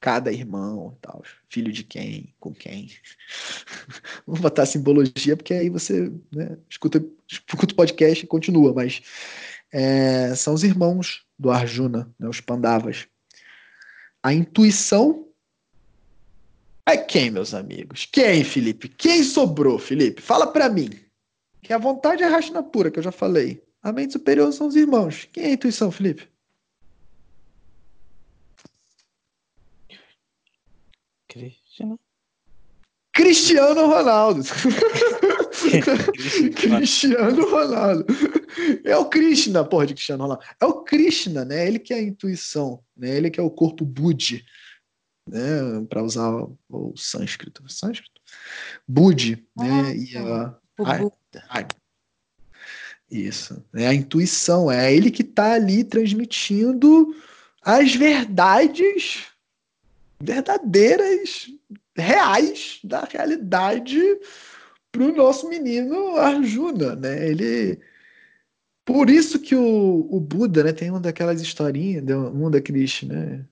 [0.02, 2.90] cada irmão, tal, filho de quem, com quem.
[4.26, 9.02] vou botar simbologia porque aí você né, escuta, escuta o podcast e continua, mas
[9.72, 13.08] é, são os irmãos do Arjuna, né, os Pandavas.
[14.24, 15.28] A intuição
[16.86, 18.08] é quem, meus amigos?
[18.12, 18.90] Quem, Felipe?
[18.90, 20.20] Quem sobrou, Felipe?
[20.22, 20.90] Fala para mim.
[21.62, 23.64] Que a vontade é a pura, que eu já falei.
[23.84, 25.28] A mente superior são os irmãos.
[25.32, 26.31] Quem é a intuição, Felipe?
[31.32, 31.98] Cristiano.
[33.14, 34.44] Cristiano Ronaldo.
[36.56, 38.06] Cristiano Ronaldo.
[38.84, 40.44] É o Krishna, porra, de Cristiano Ronaldo.
[40.60, 41.66] É o Krishna, né?
[41.66, 43.16] Ele que é a intuição, né?
[43.16, 44.46] Ele que é o corpo Budi,
[45.26, 45.40] né?
[45.90, 47.64] Para usar o, o sânscrito.
[47.72, 48.22] Sânscrito?
[48.86, 49.96] Budi, né?
[49.96, 51.68] E a, a, a,
[53.10, 53.64] isso.
[53.74, 54.70] É a intuição.
[54.70, 57.16] É ele que está ali transmitindo
[57.62, 59.31] as verdades
[60.24, 61.50] verdadeiras,
[61.96, 64.00] reais da realidade
[64.92, 67.30] para o nosso menino Arjuna, né?
[67.30, 67.80] Ele
[68.84, 72.04] por isso que o, o Buda, né, tem uma daquelas historinhas,
[72.34, 73.46] um daqueles, né,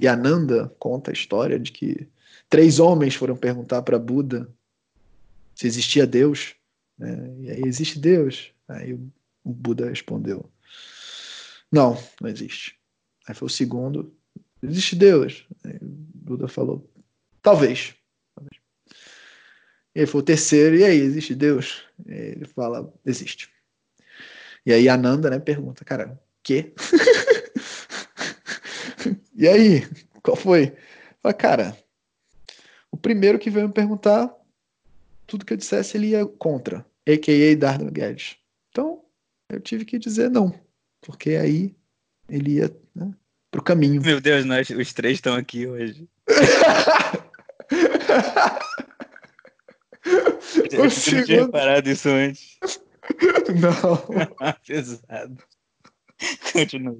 [0.00, 2.06] Yananda conta a história de que
[2.48, 4.48] três homens foram perguntar para Buda
[5.54, 6.54] se existia Deus,
[6.98, 7.34] né?
[7.40, 8.52] E aí existe Deus?
[8.68, 8.92] Aí
[9.42, 10.50] o Buda respondeu:
[11.72, 12.78] Não, não existe.
[13.26, 14.14] Aí foi o segundo:
[14.62, 15.46] Existe Deus?
[15.64, 16.88] O Buda falou:
[17.42, 17.94] Talvez.
[19.94, 21.84] E aí foi o terceiro: E aí, existe Deus?
[22.06, 23.50] E ele fala: Existe.
[24.64, 26.72] E aí Ananda, né, pergunta: Cara, quê?
[29.34, 29.86] e aí,
[30.22, 30.76] qual foi?
[31.22, 31.78] Fala, cara,
[32.90, 34.34] o primeiro que veio me perguntar,
[35.26, 37.56] tudo que eu dissesse ele ia contra, a.k.a.
[37.56, 38.36] Dardo Guedes.
[38.70, 39.04] Então,
[39.48, 40.52] eu tive que dizer não,
[41.00, 41.74] porque aí
[42.28, 43.12] ele ia né,
[43.50, 44.00] pro caminho.
[44.02, 46.08] Meu Deus, nós os três estão aqui hoje.
[50.72, 52.58] eu não tinha reparado isso antes.
[53.60, 54.52] Não.
[54.66, 55.36] Pesado.
[56.52, 56.98] Continua.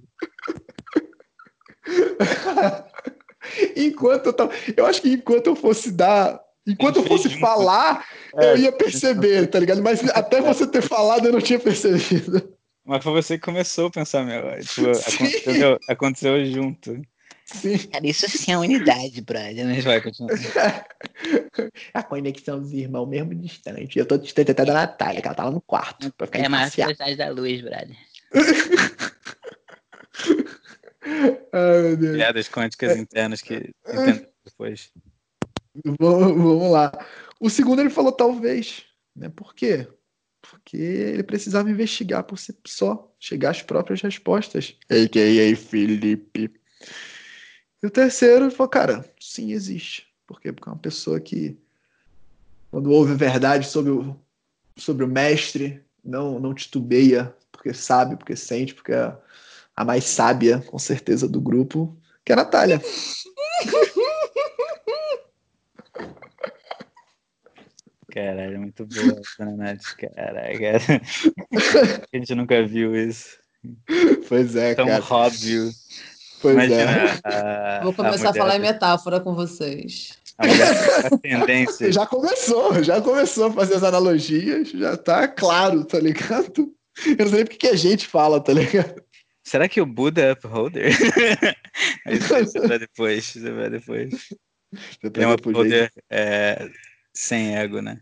[3.76, 4.52] enquanto eu tava.
[4.76, 6.40] Eu acho que enquanto eu fosse dar.
[6.66, 8.04] Enquanto eu fosse falar,
[8.36, 9.80] é, eu ia perceber, tá ligado?
[9.82, 12.55] Mas até você ter falado, eu não tinha percebido.
[12.86, 14.42] Mas foi você que começou a pensar, meu.
[14.60, 17.02] Tipo, aconteceu, aconteceu junto.
[17.44, 17.78] Sim.
[17.78, 19.66] Cara, isso sim é unidade, brother.
[19.66, 20.36] Mas vai continuar.
[21.94, 23.98] a conexão dos irmãos mesmo distante.
[23.98, 26.12] Eu tô distante até da Natália, que ela tá lá no quarto.
[26.12, 27.96] Pra ficar é mais velocidade da luz, brother.
[31.52, 32.16] Ai, meu Deus.
[32.16, 32.98] Piadas quânticas é.
[32.98, 34.92] internas que entendo depois.
[36.00, 36.92] Vamos, vamos lá.
[37.40, 38.84] O segundo ele falou talvez.
[39.14, 39.28] Né?
[39.28, 39.88] Por quê?
[40.50, 44.76] Porque ele precisava investigar por si só, chegar às próprias respostas.
[44.90, 45.56] A.K.A.
[45.56, 46.52] Felipe.
[47.82, 50.06] E o terceiro falou, cara, sim, existe.
[50.26, 50.52] Por quê?
[50.52, 51.58] Porque é uma pessoa que,
[52.70, 54.16] quando ouve a verdade sobre o,
[54.76, 59.16] sobre o mestre, não, não titubeia, porque sabe, porque sente, porque é
[59.74, 62.80] a mais sábia, com certeza, do grupo, que é a Natália.
[68.16, 71.02] Caralho, é muito boa essa Nath, caralho, cara.
[72.12, 73.36] A gente nunca viu isso.
[74.26, 75.04] Pois é, Tão cara.
[75.10, 75.70] óbvio.
[76.40, 77.20] Pois Imagina é.
[77.24, 80.16] a- Vou começar a, mulher- falar em metáfora com vocês.
[80.38, 81.92] A mulher a tendência.
[81.92, 86.72] Já começou, já começou a fazer as analogias, já tá claro, tá ligado?
[87.06, 89.02] Eu não sei nem porque que a gente fala, tá ligado?
[89.44, 90.88] Será que o Buda é upholder?
[92.10, 93.24] Isso você vai depois.
[93.26, 94.28] Você vai depois.
[95.02, 95.52] Ele é um puxei.
[95.52, 96.68] upholder é,
[97.16, 97.98] sem ego, né?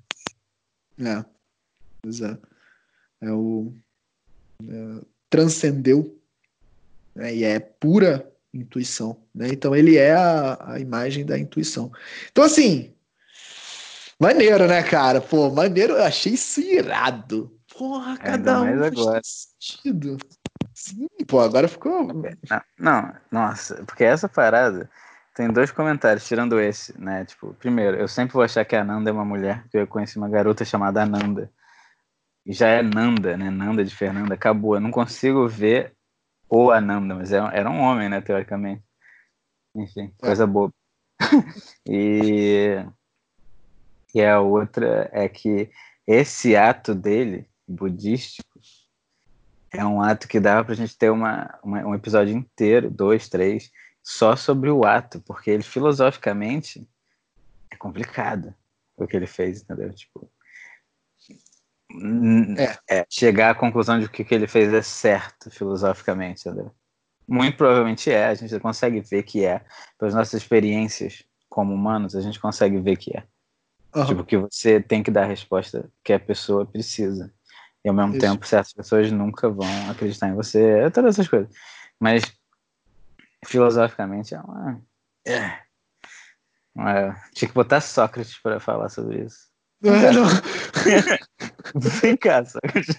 [0.98, 1.24] É.
[2.02, 2.36] Pois é.
[3.22, 3.72] É o.
[4.62, 6.20] é, transcendeu.
[7.14, 9.16] né, E é pura intuição.
[9.34, 9.48] Né?
[9.48, 11.92] Então ele é a, a imagem da intuição.
[12.30, 12.92] Então, assim.
[14.18, 15.20] Maneiro, né, cara?
[15.20, 15.94] Pô, maneiro.
[15.94, 17.56] Eu achei isso irado.
[17.76, 19.20] Porra, cada um agora.
[19.24, 20.16] sentido.
[20.72, 22.06] Sim, pô, agora ficou.
[22.12, 24.90] Não, não, nossa, porque essa parada
[25.34, 27.24] tem dois comentários, tirando esse, né?
[27.24, 30.16] Tipo, primeiro, eu sempre vou achar que a Nanda é uma mulher, porque eu conheci
[30.16, 31.50] uma garota chamada Ananda.
[32.46, 33.50] E já é Nanda, né?
[33.50, 34.76] Nanda de Fernanda, acabou.
[34.76, 35.92] Eu não consigo ver
[36.48, 38.82] o Ananda, mas era, era um homem, né, teoricamente.
[39.74, 40.72] Enfim, coisa boba.
[41.88, 42.84] e,
[44.14, 45.68] e a outra é que
[46.06, 48.60] esse ato dele, budístico,
[49.72, 53.70] é um ato que dava pra gente ter uma, uma- um episódio inteiro, dois, três,
[54.04, 56.86] só sobre o ato, porque ele filosoficamente
[57.70, 58.54] é complicado
[58.96, 59.92] o que ele fez, entendeu?
[59.94, 60.30] Tipo,
[62.58, 62.98] é.
[62.98, 66.70] é chegar à conclusão de que o que ele fez é certo filosoficamente, entendeu?
[67.26, 69.64] Muito provavelmente é, a gente consegue ver que é.
[69.98, 73.24] Pelas nossas experiências como humanos, a gente consegue ver que é.
[73.94, 74.06] Uhum.
[74.06, 77.32] Tipo, que você tem que dar a resposta que a pessoa precisa.
[77.82, 78.20] E ao mesmo Isso.
[78.20, 81.48] tempo, certas pessoas nunca vão acreditar em você, todas essas coisas.
[81.98, 82.24] Mas,
[83.44, 84.82] filosoficamente, é uma.
[85.26, 85.58] É.
[86.74, 87.14] uma...
[87.34, 89.48] Tinha que botar Sócrates para falar sobre isso.
[89.82, 90.24] É, não.
[92.00, 92.96] Vem cá, Sócrates.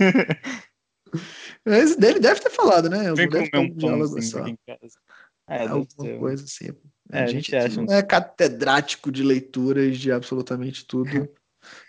[1.66, 3.14] Mas dele deve ter falado, né?
[3.14, 4.04] Vem comer um
[4.40, 5.00] aqui em casa.
[5.48, 6.70] É, alguma coisa assim.
[7.12, 11.30] É, a gente, a gente não é catedrático de leituras de absolutamente tudo.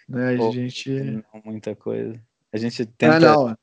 [0.09, 0.35] Né?
[0.35, 0.91] A Pô, gente.
[0.91, 2.21] Não, muita coisa.
[2.57, 3.57] A gente ah, tenta ah,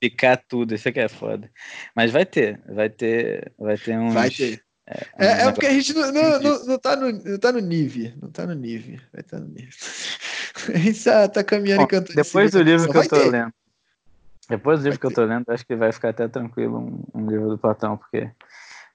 [0.00, 1.50] picar tudo, isso aqui é foda.
[1.94, 4.14] Mas vai ter, vai ter, vai ter uns.
[4.14, 4.62] Vai ter.
[4.86, 7.60] É, é, é porque a gente não, não, não, não, tá no, não tá no
[7.60, 8.12] nível.
[8.22, 8.98] Não tá no nível.
[9.12, 9.72] Vai estar tá no nível.
[10.74, 12.14] A gente tá, tá caminhando Bom, e cantando.
[12.14, 13.30] Depois do livro que eu tô ter.
[13.30, 13.52] lendo.
[14.48, 15.20] Depois do livro vai que ter.
[15.20, 18.30] eu tô lendo, acho que vai ficar até tranquilo um, um livro do Platão, porque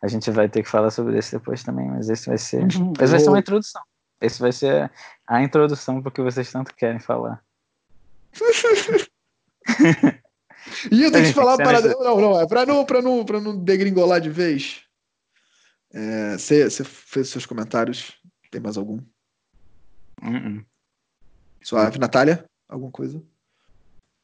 [0.01, 2.63] a gente vai ter que falar sobre esse depois também, mas esse vai ser.
[2.63, 2.93] Uhum.
[2.99, 3.81] Esse vai ser uma introdução.
[4.19, 4.91] Esse vai ser
[5.27, 7.41] a introdução porque vocês tanto querem falar.
[10.91, 13.57] e eu tenho que falar para Não, não, é para não, pra não, pra não
[13.57, 14.81] degringolar de vez.
[15.91, 18.19] É, você, você fez seus comentários?
[18.49, 18.97] Tem mais algum?
[20.21, 20.65] Uh -uh.
[21.61, 21.99] Suave.
[21.99, 22.45] Natália?
[22.67, 23.21] Alguma coisa?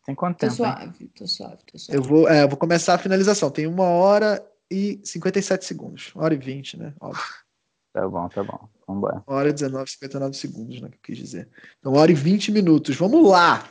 [0.06, 0.52] Tem quanto tempo?
[0.52, 1.98] Tô suave, tô suave, tô suave.
[1.98, 3.52] Eu vou, é, eu vou começar a finalização.
[3.52, 6.12] Tem uma hora e 57 segundos.
[6.16, 6.94] Uma hora e 20, né?
[7.00, 7.24] Óbvio.
[7.92, 8.70] Tá bom, tá bom.
[8.86, 9.24] Vamos embora.
[9.28, 10.90] Uma hora e 19, 59 segundos, né?
[10.90, 11.50] Que eu quis dizer.
[11.80, 12.96] Então, uma hora e 20 minutos.
[12.96, 13.68] Vamos lá!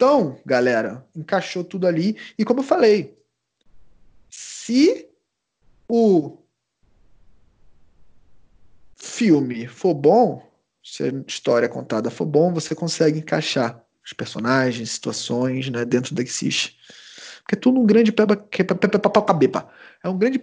[0.00, 2.16] Então, galera, encaixou tudo ali.
[2.38, 3.18] E como eu falei,
[4.30, 5.10] se
[5.86, 6.38] o
[8.96, 10.42] filme for bom,
[10.82, 16.74] se a história contada for bom, você consegue encaixar os personagens, situações, né, dentro desses
[17.42, 18.10] porque é tudo um grande
[20.02, 20.38] é um grande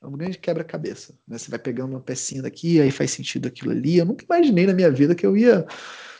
[0.00, 1.12] é um grande quebra-cabeça.
[1.26, 1.36] Né?
[1.36, 3.98] Você vai pegando uma pecinha daqui, aí faz sentido aquilo ali.
[3.98, 5.66] Eu nunca imaginei na minha vida que eu ia,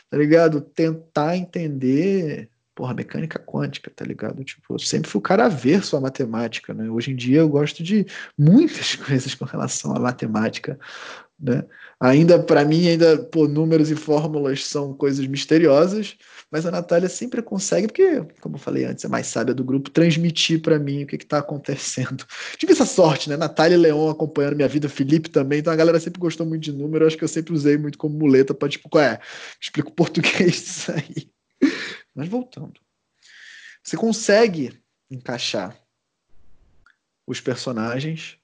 [0.09, 0.61] tá ligado?
[0.61, 4.41] Tentar entender porra, mecânica quântica, tá ligado?
[4.41, 6.89] Tipo, eu sempre fui o cara averso à matemática, né?
[6.89, 8.05] Hoje em dia eu gosto de
[8.37, 10.79] muitas coisas com relação à matemática,
[11.39, 11.63] né?
[11.99, 16.17] Ainda, para mim, ainda, pô, números e fórmulas são coisas misteriosas,
[16.51, 19.89] mas a Natália sempre consegue, porque, como eu falei antes, é mais sábia do grupo,
[19.89, 22.25] transmitir para mim o que está acontecendo.
[22.57, 23.37] Tive essa sorte, né?
[23.37, 26.73] Natália e Leon acompanhando minha vida, Felipe também, então a galera sempre gostou muito de
[26.73, 29.19] número, acho que eu sempre usei muito como muleta para, tipo, qual é?
[29.61, 31.29] Explico português disso aí.
[32.13, 32.79] Mas voltando.
[33.83, 34.77] Você consegue
[35.09, 35.77] encaixar
[37.25, 38.37] os personagens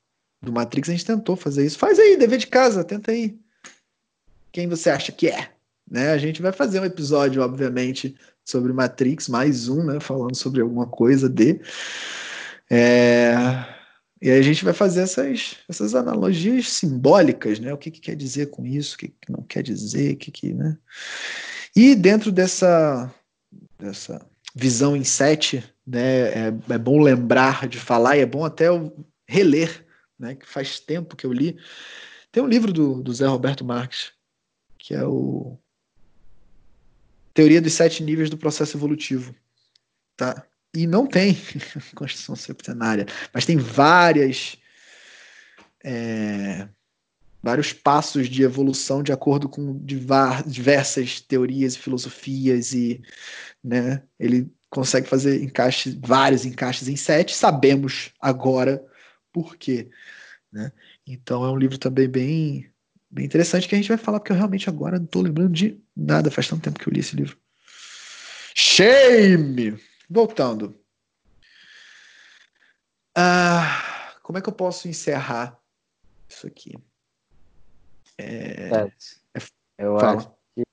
[0.46, 1.78] do Matrix, a gente tentou fazer isso.
[1.78, 3.38] Faz aí, dever de casa, tenta aí.
[4.52, 5.50] Quem você acha que é?
[5.90, 6.12] Né?
[6.12, 10.00] A gente vai fazer um episódio, obviamente, sobre Matrix, mais um, né?
[10.00, 11.60] Falando sobre alguma coisa de.
[12.70, 13.36] É...
[14.22, 17.74] E aí a gente vai fazer essas, essas analogias simbólicas, né?
[17.74, 20.32] O que, que quer dizer com isso, o que, que não quer dizer, o que,
[20.32, 20.78] que, né?
[21.76, 23.14] E dentro dessa,
[23.78, 26.48] dessa visão em sete, né?
[26.48, 28.68] É, é bom lembrar de falar e é bom até
[29.28, 29.85] reler,
[30.20, 30.36] né?
[30.36, 31.58] Que faz tempo que eu li.
[32.32, 34.12] Tem um livro do, do Zé Roberto Marques,
[34.78, 35.58] que é o
[37.34, 39.36] Teoria dos Sete Níveis do Processo Evolutivo.
[40.16, 40.46] Tá?
[40.74, 41.38] E não tem
[41.96, 44.58] Constituição Septenária, mas tem várias.
[45.84, 46.68] É,
[47.46, 53.04] vários passos de evolução de acordo com diversas teorias e filosofias e
[53.64, 58.84] né, ele consegue fazer encaixes, vários encaixes em sete, sabemos agora
[59.36, 59.90] por quê.
[60.50, 60.72] Né?
[61.06, 62.72] Então é um livro também bem
[63.12, 65.78] bem interessante que a gente vai falar, porque eu realmente agora não estou lembrando de
[65.96, 67.38] nada, faz tanto tempo que eu li esse livro.
[68.54, 69.78] Shame!
[70.10, 70.78] Voltando.
[73.14, 75.60] Ah, como é que eu posso encerrar
[76.30, 76.78] isso aqui?
[78.18, 78.70] É...
[78.70, 79.42] É,
[79.78, 80.64] eu acho que,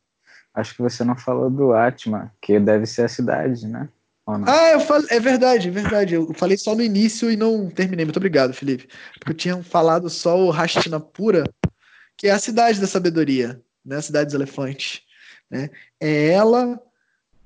[0.54, 3.88] acho que você não falou do Atma, que deve ser a cidade, né?
[4.26, 6.14] Ah, eu falei, é verdade, é verdade.
[6.14, 8.04] Eu falei só no início e não terminei.
[8.04, 8.88] Muito obrigado, Felipe.
[9.18, 11.44] Porque eu tinha falado só o Hastinapura,
[12.16, 13.96] que é a cidade da sabedoria, né?
[13.96, 15.02] A cidade dos elefantes.
[15.50, 15.70] Né?
[16.00, 16.80] É ela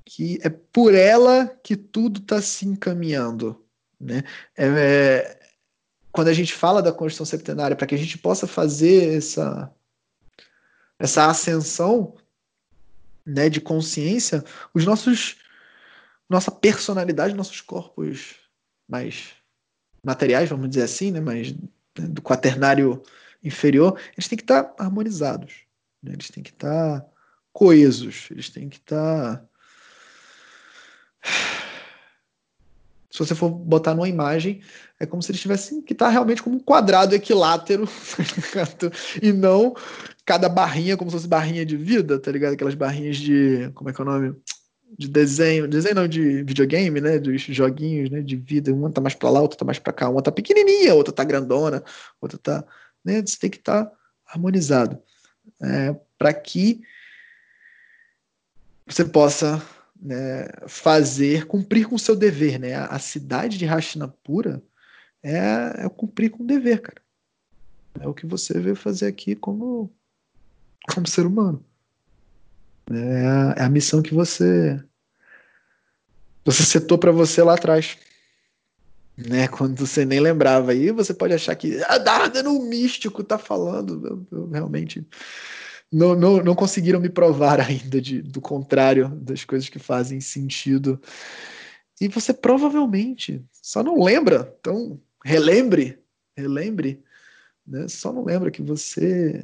[0.05, 3.65] que é por ela que tudo está se encaminhando.
[3.99, 4.23] Né?
[4.55, 5.39] É, é,
[6.11, 9.69] quando a gente fala da Constituição Septenária, para que a gente possa fazer essa,
[10.97, 12.15] essa ascensão
[13.25, 15.37] né, de consciência, os nossos
[16.29, 18.35] nossa personalidade, nossos corpos
[18.87, 19.29] mais
[20.03, 23.01] materiais, vamos dizer assim, né, mas né, do quaternário
[23.43, 25.63] inferior, eles têm que estar harmonizados,
[26.01, 27.05] né, eles têm que estar
[27.51, 29.43] coesos, eles têm que estar.
[33.09, 34.61] Se você for botar numa imagem,
[34.99, 37.87] é como se eles tivessem que estar realmente como um quadrado equilátero,
[38.77, 39.73] tá e não
[40.23, 42.53] cada barrinha como se fosse barrinha de vida, tá ligado?
[42.53, 43.71] Aquelas barrinhas de.
[43.73, 44.35] Como é que é o nome?
[44.97, 47.19] De desenho, desenho não, de videogame, né?
[47.19, 48.21] Dos joguinhos, né?
[48.21, 48.73] De vida.
[48.73, 50.09] Uma tá mais pra lá, outra tá mais pra cá.
[50.09, 51.83] Uma tá pequenininha, outra tá grandona,
[52.19, 52.65] outra tá.
[53.05, 53.21] Né?
[53.21, 53.91] Você tem que estar tá
[54.25, 54.99] harmonizado.
[55.61, 56.81] É, para que
[58.87, 59.61] você possa
[60.01, 62.75] né, fazer, cumprir com o seu dever, né?
[62.75, 64.63] A, cidade de Hastinapura
[65.21, 67.01] é, é cumprir com o dever, cara.
[67.99, 69.91] É o que você veio fazer aqui como,
[70.93, 71.63] como ser humano.
[72.91, 74.81] É a, é a missão que você
[76.45, 77.97] você setou para você lá atrás.
[79.17, 80.71] Né, quando você nem lembrava.
[80.71, 84.27] Aí você pode achar que ah, Dardan, o místico, tá falando.
[84.31, 85.05] Eu, eu realmente
[85.91, 91.01] não, não, não conseguiram me provar ainda de, do contrário das coisas que fazem sentido.
[91.99, 94.55] E você provavelmente só não lembra.
[94.59, 95.99] Então, relembre,
[96.35, 97.03] relembre.
[97.65, 97.87] Né?
[97.87, 99.43] Só não lembra que você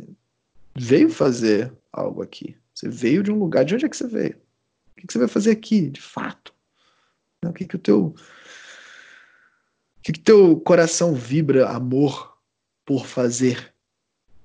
[0.75, 2.55] veio fazer algo aqui.
[2.73, 3.63] Você veio de um lugar.
[3.63, 4.35] De onde é que você veio?
[4.91, 6.53] O que, você vai fazer aqui, de fato?
[7.45, 8.07] O que, que o teu.
[8.07, 8.15] O
[10.01, 12.37] que, que teu coração vibra amor
[12.85, 13.73] por fazer?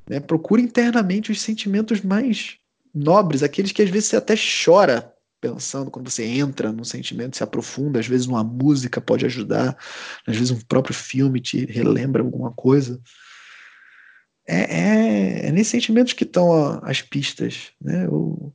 [0.08, 0.20] Né?
[0.20, 2.58] Procure internamente os sentimentos mais
[2.94, 7.42] nobres, aqueles que às vezes você até chora pensando quando você entra num sentimento, se
[7.42, 8.00] aprofunda.
[8.00, 9.76] Às vezes uma música pode ajudar,
[10.26, 13.00] às vezes um próprio filme te relembra alguma coisa.
[14.50, 17.70] É, é, é nesses sentimentos que estão as pistas.
[17.78, 18.06] Né?
[18.06, 18.50] Eu,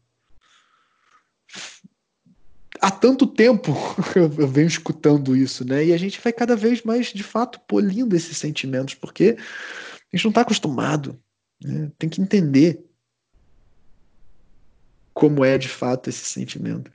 [2.82, 3.72] há tanto tempo
[4.16, 5.86] eu venho escutando isso, né?
[5.86, 10.26] E a gente vai cada vez mais, de fato, polindo esses sentimentos, porque a gente
[10.26, 11.18] não está acostumado.
[11.64, 11.92] Né?
[12.00, 12.84] Tem que entender
[15.14, 16.92] como é de fato esses sentimentos,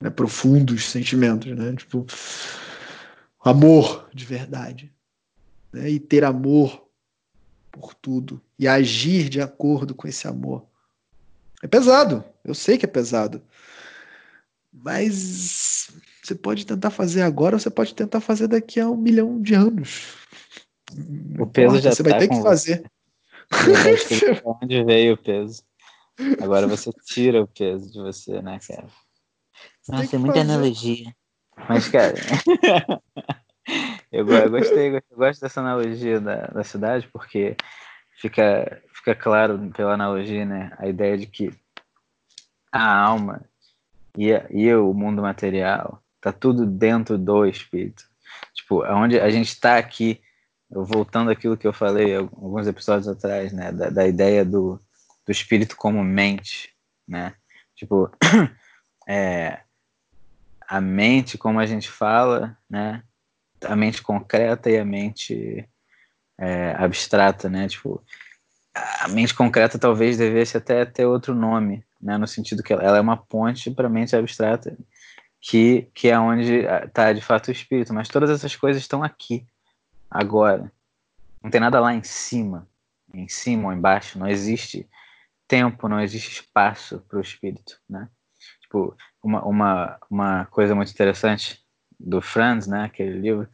[0.00, 0.08] né?
[0.08, 1.74] profundos sentimentos, né?
[1.74, 2.06] Tipo,
[3.40, 4.92] amor de verdade,
[5.72, 5.90] né?
[5.90, 6.88] E ter amor
[7.80, 10.64] por tudo e agir de acordo com esse amor.
[11.62, 13.42] É pesado, eu sei que é pesado,
[14.72, 15.90] mas
[16.22, 19.54] você pode tentar fazer agora, ou você pode tentar fazer daqui a um milhão de
[19.54, 20.16] anos.
[21.38, 22.90] O peso já você tá vai ter que fazer.
[24.44, 25.62] onde veio o peso.
[26.40, 28.86] Agora você tira o peso de você, né, cara?
[29.88, 30.52] Nossa, é muita fazer.
[30.52, 31.14] analogia.
[31.68, 32.14] Mas, cara,
[34.12, 37.56] eu, eu, gostei, eu gosto dessa analogia da, da cidade, porque
[38.20, 40.72] fica, fica claro pela analogia, né?
[40.78, 41.52] A ideia de que
[42.72, 43.42] a alma
[44.16, 48.04] e, a, e o mundo material tá tudo dentro do espírito.
[48.54, 50.20] Tipo, onde a gente está aqui
[50.70, 54.80] voltando àquilo que eu falei alguns episódios atrás, né, da, da ideia do,
[55.26, 56.72] do espírito como mente,
[57.08, 57.34] né,
[57.74, 58.08] tipo,
[59.08, 59.60] é,
[60.68, 63.02] a mente, como a gente fala, né,
[63.64, 65.68] a mente concreta e a mente
[66.38, 68.02] é, abstrata, né, tipo,
[68.74, 73.00] a mente concreta talvez devesse até ter outro nome, né, no sentido que ela, é
[73.00, 74.76] uma ponte para a mente abstrata,
[75.40, 79.46] que, que é onde está de fato o espírito, mas todas essas coisas estão aqui,
[80.10, 80.70] agora.
[81.42, 82.68] Não tem nada lá em cima,
[83.14, 84.18] em cima ou embaixo.
[84.18, 84.88] Não existe
[85.48, 88.08] tempo, não existe espaço para o espírito, né?
[88.60, 91.60] Tipo, uma, uma, uma coisa muito interessante
[92.00, 93.48] do Franz, né, aquele livro,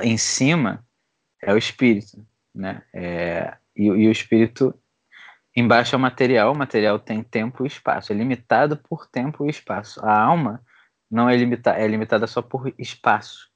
[0.00, 0.84] em cima
[1.42, 2.24] é o espírito,
[2.54, 2.82] né?
[2.92, 4.74] É, e, e, o espírito
[5.54, 9.50] embaixo é o material, o material tem tempo e espaço, é limitado por tempo e
[9.50, 10.04] espaço.
[10.04, 10.62] A alma
[11.10, 13.50] não é limitada, é limitada só por espaço.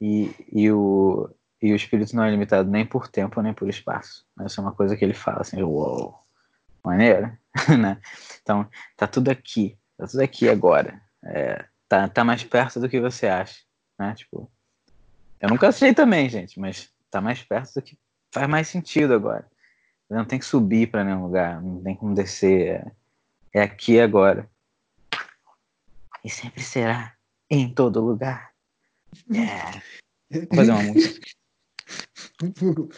[0.00, 1.30] E, e, o,
[1.62, 4.26] e o espírito não é limitado nem por tempo nem por espaço.
[4.40, 6.14] Essa é uma coisa que ele fala assim, uou,
[6.84, 7.32] maneiro,
[7.78, 7.98] né?
[8.42, 11.00] Então, tá tudo aqui, tá tudo aqui agora.
[11.24, 11.64] É,
[11.94, 13.60] tá, tá mais perto do que você acha,
[13.98, 14.14] né?
[14.14, 14.50] Tipo,
[15.40, 17.96] eu nunca sei também, gente, mas tá mais perto do que
[18.32, 19.48] faz mais sentido agora.
[20.10, 22.68] Não tem que subir para nenhum lugar, não tem como descer.
[22.68, 24.50] É, é aqui agora.
[26.24, 27.14] E sempre será
[27.48, 28.50] em todo lugar.
[29.32, 29.80] É.
[30.30, 31.26] Vou fazer uma música.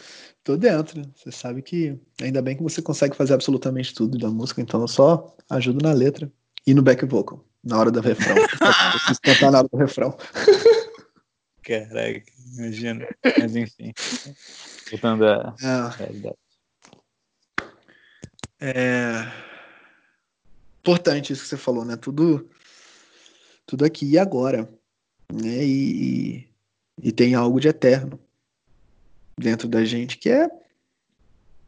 [0.43, 1.01] Tô dentro.
[1.15, 4.87] Você sabe que ainda bem que você consegue fazer absolutamente tudo da música, então eu
[4.87, 6.31] só ajudo na letra
[6.65, 8.35] e no back vocal, na hora do refrão.
[8.91, 10.17] Preciso cantar na hora do refrão.
[11.61, 12.23] Caraca,
[12.55, 13.07] imagina.
[13.39, 13.93] Mas enfim.
[14.89, 15.97] Voltando à é.
[15.97, 16.37] realidade.
[18.59, 19.31] É
[20.79, 21.97] importante isso que você falou, né?
[21.97, 22.49] Tudo,
[23.65, 24.67] tudo aqui e agora.
[25.31, 25.63] Né?
[25.63, 26.47] E,
[27.03, 28.19] E tem algo de eterno
[29.37, 30.49] dentro da gente que é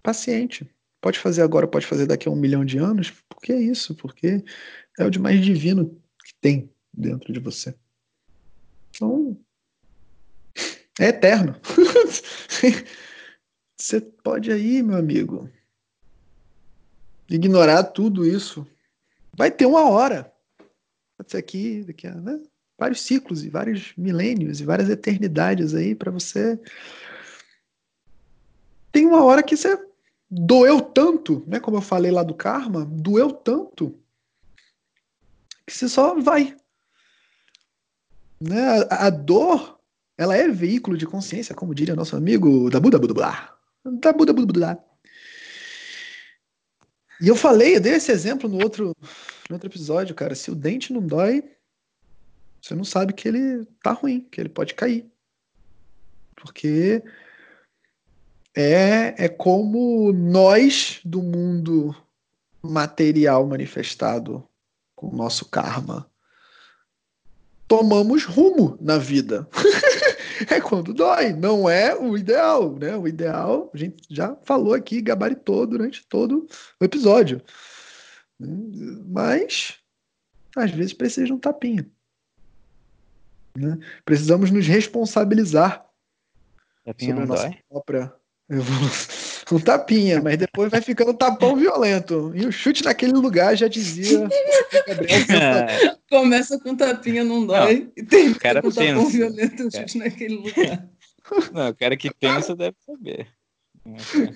[0.02, 0.68] paciente.
[1.02, 3.12] Pode fazer agora, pode fazer daqui a um milhão de anos.
[3.30, 3.94] Por que isso?
[3.96, 4.44] Porque
[5.00, 7.74] é o de mais divino que tem dentro de você.
[8.90, 9.40] Então,
[11.00, 11.56] é eterno.
[13.80, 15.50] Você pode aí, meu amigo,
[17.30, 18.68] ignorar tudo isso.
[19.34, 20.34] Vai ter uma hora.
[21.18, 22.44] Pode ser aqui, daqui a né?
[22.78, 26.60] vários ciclos e vários milênios e várias eternidades aí para você.
[28.92, 29.82] Tem uma hora que você
[30.30, 31.62] doeu tanto, né?
[31.62, 33.98] Como eu falei lá do karma, doeu tanto
[35.70, 36.56] que você só vai.
[38.42, 38.84] Né?
[38.90, 39.80] A, a dor,
[40.18, 43.50] ela é veículo de consciência, como diria nosso amigo da Buda Buda.
[43.86, 44.84] Da Buda Buda.
[47.22, 48.96] E eu falei, eu dei esse exemplo no outro,
[49.50, 50.34] no outro episódio, cara.
[50.34, 51.44] Se o dente não dói,
[52.62, 55.06] você não sabe que ele tá ruim, que ele pode cair.
[56.36, 57.04] Porque
[58.56, 61.96] é, é como nós do mundo
[62.62, 64.49] material manifestado
[65.00, 66.06] com o nosso karma
[67.70, 69.48] tomamos rumo na vida.
[70.52, 72.98] é quando dói, não é o ideal, né?
[72.98, 76.48] O ideal, a gente já falou aqui, gabaritou durante todo
[76.82, 77.42] o episódio.
[79.08, 79.76] Mas
[80.58, 81.88] às vezes precisa de um tapinha.
[83.56, 83.78] Né?
[84.04, 85.86] Precisamos nos responsabilizar
[86.84, 87.58] tapinha sobre a nossa dói.
[87.70, 88.14] própria
[89.58, 92.32] um tapinha, mas depois vai ficando um tapão violento.
[92.36, 94.28] E o chute naquele lugar já dizia
[94.88, 95.20] Gabriel.
[96.10, 97.80] Começa com tapinha, não dói.
[97.80, 100.88] Não, e tem o cara com pensa, tapão violento, um chute naquele lugar.
[101.54, 103.28] Não, o cara que pensa deve saber.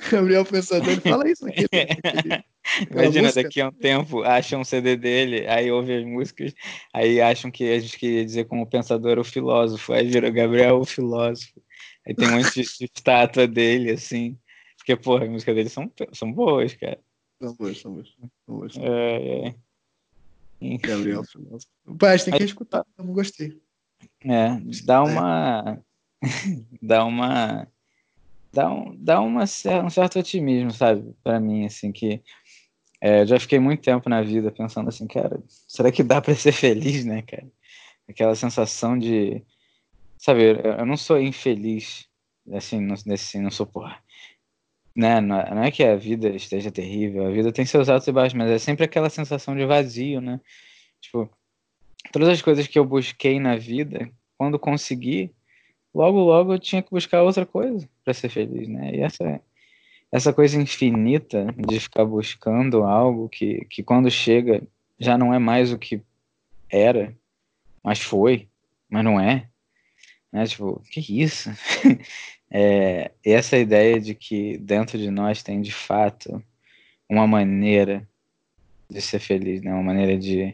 [0.10, 1.68] Gabriel Pensador fala isso naquele
[2.90, 6.54] Imagina, daqui a um tempo acham um CD dele, aí ouve as músicas,
[6.94, 10.86] aí acham que a gente queria dizer como pensador o filósofo, aí vira Gabriel o
[10.86, 11.62] filósofo.
[12.08, 14.38] Aí tem um monte de estátua dele, assim.
[14.84, 17.00] Porque, porra, as músicas dele são, são boas, cara.
[17.42, 18.10] São boas, são boas.
[18.10, 18.78] São boas.
[18.78, 20.78] É, é.
[20.78, 21.24] Gabriel,
[21.98, 23.62] Pai, tem que escutar, eu não gostei.
[24.26, 25.80] É, dá uma.
[26.82, 27.68] dá uma.
[28.52, 31.16] Dá, um, dá uma, um certo otimismo, sabe?
[31.24, 32.22] Para mim, assim, que.
[33.00, 36.52] É, já fiquei muito tempo na vida pensando assim, cara, será que dá para ser
[36.54, 37.50] feliz, né, cara?
[38.08, 39.42] Aquela sensação de.
[40.18, 42.08] Sabe, eu não sou infeliz,
[42.54, 44.02] assim, não, assim, não sou, porra,
[44.96, 45.20] né?
[45.20, 48.12] Não é, não é que a vida esteja terrível, a vida tem seus altos e
[48.12, 50.40] baixos, mas é sempre aquela sensação de vazio, né?
[51.02, 51.30] Tipo,
[52.12, 55.32] todas as coisas que eu busquei na vida, quando consegui,
[55.94, 58.96] logo, logo eu tinha que buscar outra coisa para ser feliz, né?
[58.96, 59.42] E essa,
[60.12, 64.62] essa coisa infinita de ficar buscando algo que, que quando chega
[65.00, 66.02] já não é mais o que
[66.70, 67.16] era,
[67.84, 68.48] mas foi,
[68.90, 69.50] mas não é.
[70.34, 70.46] Né?
[70.48, 71.50] Tipo, que isso?
[72.56, 76.40] É, essa ideia de que dentro de nós tem de fato
[77.10, 78.08] uma maneira
[78.88, 79.74] de ser feliz, né?
[79.74, 80.54] Uma maneira de,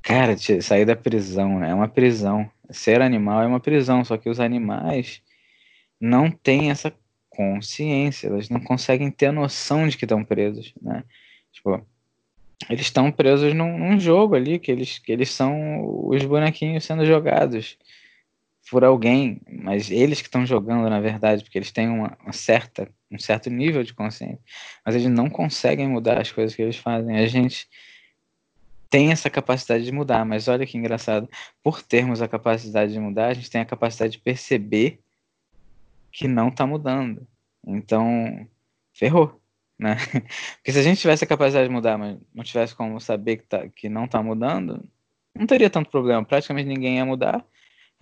[0.00, 1.70] cara, de sair da prisão, né?
[1.70, 2.48] É uma prisão.
[2.70, 5.20] Ser animal é uma prisão, só que os animais
[6.00, 6.94] não têm essa
[7.28, 11.02] consciência, eles não conseguem ter a noção de que estão presos, né?
[11.50, 11.84] Tipo,
[12.70, 17.04] eles estão presos num, num, jogo ali, que eles, que eles são os bonequinhos sendo
[17.04, 17.76] jogados
[18.70, 22.88] por alguém, mas eles que estão jogando, na verdade, porque eles têm uma, uma, certa,
[23.10, 24.40] um certo nível de consciência,
[24.84, 27.18] mas eles não conseguem mudar as coisas que eles fazem.
[27.18, 27.68] A gente
[28.88, 31.28] tem essa capacidade de mudar, mas olha que engraçado,
[31.62, 35.00] por termos a capacidade de mudar, a gente tem a capacidade de perceber
[36.12, 37.26] que não está mudando.
[37.66, 38.46] Então,
[38.92, 39.40] ferrou,
[39.78, 39.96] né?
[40.56, 43.44] Porque se a gente tivesse a capacidade de mudar, mas não tivesse como saber que,
[43.44, 44.84] tá, que não está mudando,
[45.34, 46.24] não teria tanto problema.
[46.24, 47.44] Praticamente ninguém ia mudar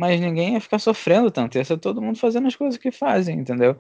[0.01, 3.39] mas ninguém ia ficar sofrendo tanto, ia ser todo mundo fazendo as coisas que fazem,
[3.39, 3.79] entendeu?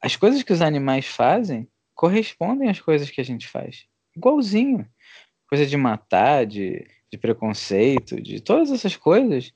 [0.00, 3.84] As coisas que os animais fazem correspondem às coisas que a gente faz.
[4.16, 4.88] Igualzinho.
[5.46, 9.52] Coisa de matar, de, de preconceito, de todas essas coisas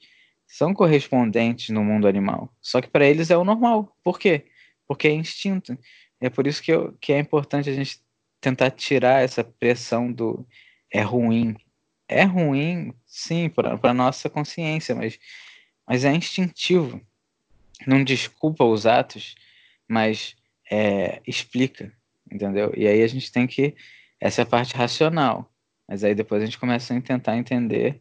[0.46, 2.52] são correspondentes no mundo animal.
[2.60, 3.96] Só que para eles é o normal.
[4.04, 4.44] Por quê?
[4.86, 5.78] Porque é instinto.
[6.20, 8.02] É por isso que, eu, que é importante a gente
[8.38, 10.46] tentar tirar essa pressão do
[10.92, 11.56] é ruim.
[12.06, 15.18] É ruim, sim, para a nossa consciência, mas
[15.86, 17.00] mas é instintivo.
[17.86, 19.34] Não desculpa os atos,
[19.88, 20.36] mas
[20.70, 21.92] é, explica,
[22.30, 22.72] entendeu?
[22.76, 23.74] E aí a gente tem que.
[24.20, 25.50] Essa é a parte racional.
[25.88, 28.00] Mas aí depois a gente começa a tentar entender,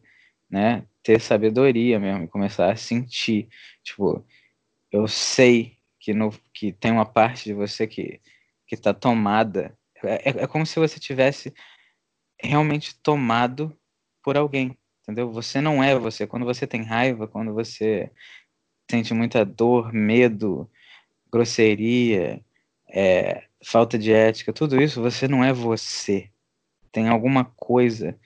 [0.50, 0.84] né?
[1.02, 3.48] Ter sabedoria mesmo, começar a sentir.
[3.84, 4.24] Tipo,
[4.90, 8.20] eu sei que, no, que tem uma parte de você que,
[8.66, 9.76] que tá tomada.
[10.02, 11.54] É, é, é como se você tivesse
[12.40, 13.76] realmente tomado
[14.22, 14.76] por alguém
[15.06, 15.30] entendeu?
[15.30, 16.26] Você não é você.
[16.26, 18.10] Quando você tem raiva, quando você
[18.90, 20.68] sente muita dor, medo,
[21.30, 22.44] grosseria,
[22.90, 26.30] é, falta de ética, tudo isso, você não é você.
[26.90, 28.18] Tem alguma coisa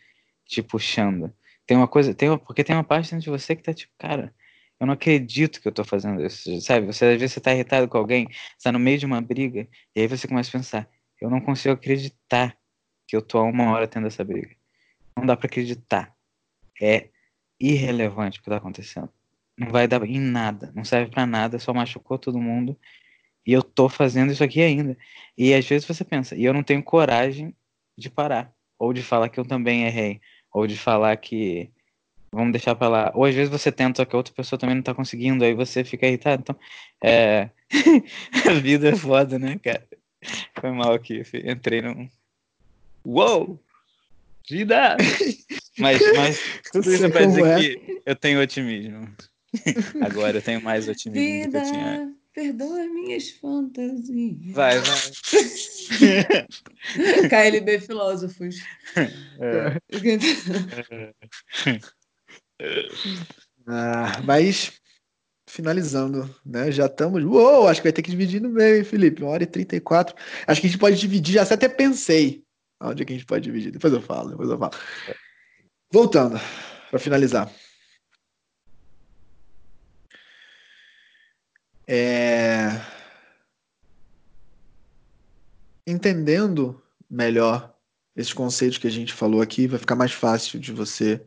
[0.47, 1.33] te puxando.
[1.67, 3.93] Tem uma coisa, tem uma, porque tem uma parte dentro de você que tá tipo,
[3.99, 4.35] cara,
[4.81, 6.87] eu não acredito que eu tô fazendo isso, sabe?
[6.87, 8.27] Você às vezes você tá irritado com alguém,
[8.59, 10.89] está no meio de uma briga, e aí você começa a pensar,
[11.21, 12.57] eu não consigo acreditar
[13.07, 14.57] que eu tô há uma hora tendo essa briga.
[15.17, 16.15] Não dá para acreditar.
[16.81, 17.09] É
[17.59, 19.11] irrelevante o que tá acontecendo.
[19.57, 22.77] Não vai dar em nada, não serve para nada, só machucou todo mundo.
[23.47, 24.97] E eu tô fazendo isso aqui ainda.
[25.37, 27.55] E às vezes você pensa, e eu não tenho coragem
[27.97, 30.21] de parar, ou de falar que eu também errei,
[30.53, 31.71] ou de falar que
[32.33, 33.13] vamos deixar para lá.
[33.15, 35.85] Ou às vezes você tenta, que a outra pessoa também não tá conseguindo, aí você
[35.85, 36.43] fica irritado.
[36.43, 36.57] Então,
[37.03, 37.51] é.
[38.49, 39.87] a vida é foda, né, cara?
[40.59, 42.09] Foi mal aqui, entrei num.
[43.05, 43.59] Uou!
[44.51, 44.97] Vida!
[45.79, 46.39] Mas, mas
[46.73, 47.59] tudo isso é pra dizer é?
[47.59, 49.09] que eu tenho otimismo.
[50.03, 52.13] Agora eu tenho mais otimismo Vida, do que eu tinha.
[52.35, 54.53] Perdoa minhas fantasias.
[54.53, 55.01] Vai, vai.
[57.31, 58.57] KLB Filósofos.
[59.41, 59.81] É.
[63.67, 64.73] Ah, mas
[65.49, 66.71] finalizando, né?
[66.71, 67.25] Já estamos.
[67.25, 69.23] Uou, acho que vai ter que dividir no meio, hein, Felipe?
[69.23, 70.15] Uma hora e 34.
[70.47, 72.45] Acho que a gente pode dividir, já até pensei
[72.81, 73.73] onde é que a gente pode dividir.
[73.73, 74.73] Depois eu falo, depois eu falo.
[75.93, 76.41] Voltando,
[76.91, 77.51] para finalizar.
[81.87, 82.81] É...
[85.87, 87.75] Entendendo melhor
[88.15, 91.25] esses conceitos que a gente falou aqui, vai ficar mais fácil de você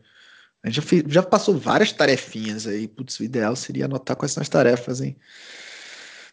[0.63, 2.87] a gente já, fez, já passou várias tarefinhas aí.
[2.87, 5.17] Putz, o ideal seria anotar quais são as tarefas, hein?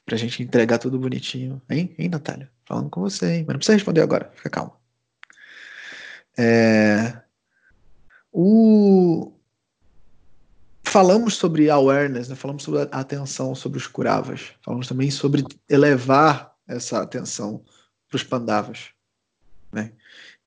[0.06, 1.60] Pra gente entregar tudo bonitinho.
[1.68, 2.48] Hein, hein Natália?
[2.64, 3.44] Falando com você, hein?
[3.44, 4.79] Mas não precisa responder agora, fica calma.
[6.38, 7.20] É...
[8.32, 9.32] O...
[10.84, 12.34] Falamos sobre awareness, né?
[12.34, 14.52] falamos sobre a atenção sobre os curavas.
[14.62, 17.64] Falamos também sobre elevar essa atenção
[18.08, 18.88] para os pandavas.
[19.72, 19.92] Né?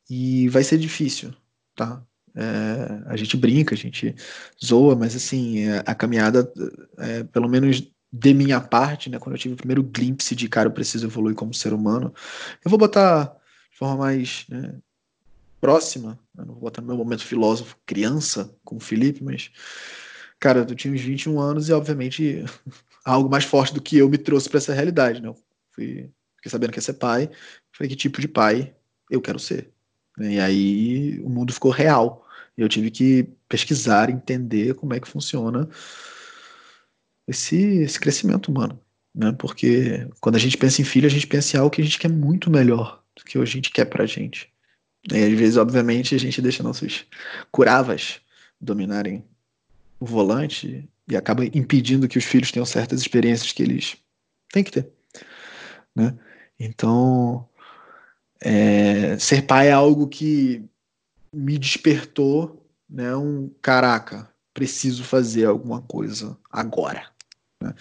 [0.09, 1.33] E vai ser difícil,
[1.75, 2.03] tá?
[2.35, 4.15] É, a gente brinca, a gente
[4.63, 6.51] zoa, mas assim, é, a caminhada,
[6.97, 10.67] é, pelo menos de minha parte, né, quando eu tive o primeiro glimpse de cara,
[10.67, 12.13] eu preciso evoluir como ser humano,
[12.63, 13.25] eu vou botar
[13.71, 14.75] de forma mais né,
[15.63, 19.49] próxima, eu não vou botar no meu momento filósofo criança com o Felipe, mas,
[20.37, 22.43] cara, eu tinha uns 21 anos e, obviamente,
[23.05, 25.29] algo mais forte do que eu me trouxe para essa realidade, né?
[25.29, 25.37] Eu
[25.71, 27.29] fui, fiquei sabendo que ia ser pai,
[27.71, 28.75] falei que tipo de pai
[29.09, 29.71] eu quero ser.
[30.19, 32.27] E aí o mundo ficou real.
[32.57, 35.69] Eu tive que pesquisar, entender como é que funciona
[37.25, 38.77] esse, esse crescimento humano.
[39.15, 39.31] Né?
[39.31, 41.97] Porque quando a gente pensa em filho, a gente pensa em algo que a gente
[41.97, 44.52] quer muito melhor do que a gente quer pra gente.
[45.11, 47.05] E às vezes, obviamente, a gente deixa nossos
[47.51, 48.21] curavas
[48.59, 49.23] dominarem
[49.99, 53.97] o volante e acaba impedindo que os filhos tenham certas experiências que eles
[54.51, 54.89] têm que ter.
[55.95, 56.17] Né?
[56.59, 57.47] Então,
[58.39, 60.63] é, ser pai é algo que
[61.33, 67.09] me despertou, né, um caraca, preciso fazer alguma coisa agora.
[67.61, 67.73] Né?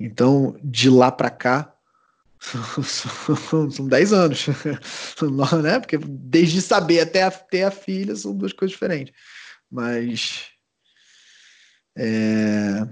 [0.00, 1.74] Então, de lá para cá,
[3.70, 4.46] são 10 anos,
[5.62, 5.80] né?
[5.80, 9.14] Porque desde saber até ter a filha são duas coisas diferentes.
[9.70, 10.46] Mas
[11.96, 12.88] é,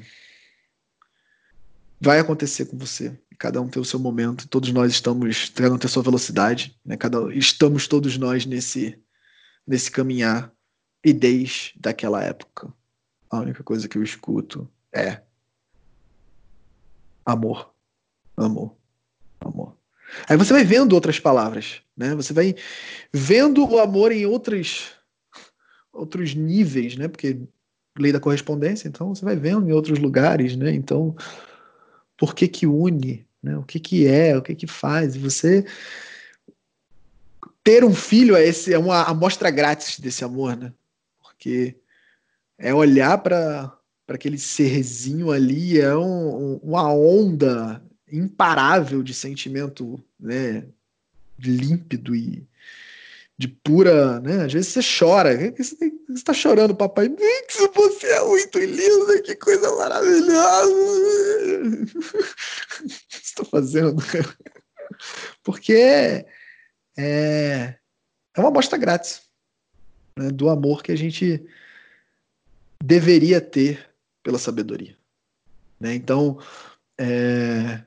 [2.00, 3.18] vai acontecer com você.
[3.38, 4.48] Cada um tem o seu momento.
[4.48, 6.78] Todos nós estamos, cada um tem a sua velocidade.
[6.84, 6.96] Né?
[6.96, 8.98] Cada, estamos todos nós nesse
[9.66, 10.52] nesse caminhar
[11.04, 12.72] e desde daquela época.
[13.28, 15.22] A única coisa que eu escuto é
[17.24, 17.74] amor,
[18.36, 18.76] amor.
[20.28, 22.14] Aí você vai vendo outras palavras, né?
[22.14, 22.54] Você vai
[23.12, 24.92] vendo o amor em outros
[25.92, 27.08] outros níveis, né?
[27.08, 27.38] Porque
[27.98, 30.72] lei da correspondência, então você vai vendo em outros lugares, né?
[30.72, 31.16] Então,
[32.16, 33.56] por que que une, né?
[33.56, 35.16] O que que é, o que que faz?
[35.16, 35.64] Você
[37.64, 40.72] ter um filho é, esse, é uma amostra grátis desse amor, né?
[41.22, 41.76] Porque
[42.58, 43.76] é olhar para
[44.08, 50.64] aquele serzinho ali, é um, uma onda imparável de sentimento né,
[51.38, 52.46] límpido e
[53.38, 54.44] de pura, né?
[54.44, 55.76] Às vezes você chora, você
[56.08, 57.14] está chorando, papai.
[57.74, 60.72] Você é muito lindo, que coisa maravilhosa!
[62.76, 63.96] O que você está fazendo?
[65.42, 65.72] Porque
[66.96, 67.78] é,
[68.36, 69.22] é uma amostra grátis
[70.16, 71.46] né, do amor que a gente
[72.82, 73.88] deveria ter
[74.22, 74.96] pela sabedoria.
[75.80, 75.94] Né?
[75.94, 76.38] Então,
[76.98, 77.82] é,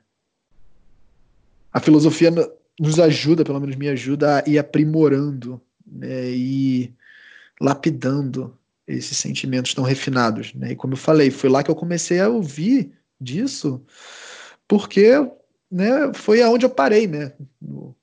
[1.79, 2.29] a filosofia
[2.79, 6.93] nos ajuda, pelo menos me ajuda, a ir aprimorando né, e
[7.59, 8.55] lapidando
[8.85, 10.53] esses sentimentos tão refinados.
[10.53, 10.73] Né?
[10.73, 13.81] E como eu falei, foi lá que eu comecei a ouvir disso
[14.67, 15.11] porque
[15.71, 17.31] né, foi aonde eu parei, né?
[17.61, 17.95] No,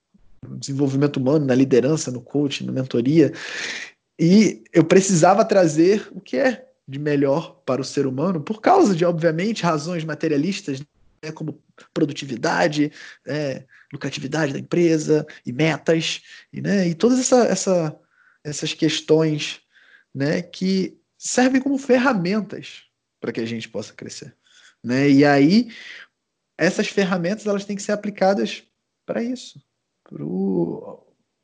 [0.59, 3.33] desenvolvimento humano, na liderança, no coaching, na mentoria.
[4.19, 8.95] E eu precisava trazer o que é de melhor para o ser humano, por causa
[8.95, 10.81] de, obviamente, razões materialistas,
[11.23, 11.59] né, como
[11.93, 12.93] produtividade,
[13.27, 16.23] é, lucratividade da empresa e metas,
[16.53, 18.01] e, né, e todas essa, essa,
[18.45, 19.61] essas questões
[20.15, 22.85] né, que servem como ferramentas
[23.21, 24.35] para que a gente possa crescer.
[24.83, 25.11] Né?
[25.11, 25.69] E aí,
[26.57, 28.63] essas ferramentas elas têm que ser aplicadas
[29.05, 29.61] para isso,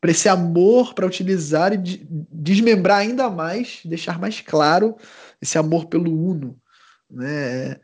[0.01, 4.97] para esse amor para utilizar e desmembrar ainda mais, deixar mais claro
[5.41, 6.61] esse amor pelo uno,
[7.11, 7.81] né?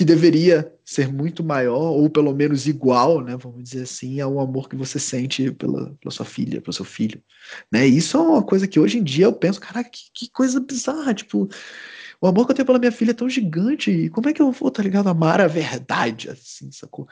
[0.00, 4.66] Que deveria ser muito maior, ou pelo menos igual, né, vamos dizer assim, ao amor
[4.66, 7.22] que você sente pela, pela sua filha, pelo seu filho.
[7.70, 7.86] Né?
[7.86, 11.12] Isso é uma coisa que hoje em dia eu penso, caraca, que, que coisa bizarra,
[11.12, 11.50] tipo,
[12.18, 14.40] o amor que eu tenho pela minha filha é tão gigante, e como é que
[14.40, 17.06] eu vou, tá ligado, amar a verdade, assim, sacou?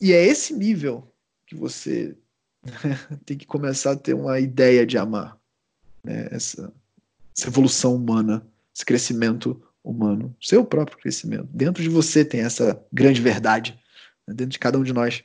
[0.00, 1.12] E é esse nível
[1.46, 2.16] que você
[3.26, 5.36] tem que começar a ter uma ideia de amar,
[6.02, 6.26] né?
[6.30, 6.72] essa,
[7.36, 11.48] essa evolução humana, esse crescimento humano, seu próprio crescimento.
[11.50, 13.78] Dentro de você tem essa grande verdade,
[14.26, 14.34] né?
[14.34, 15.24] dentro de cada um de nós.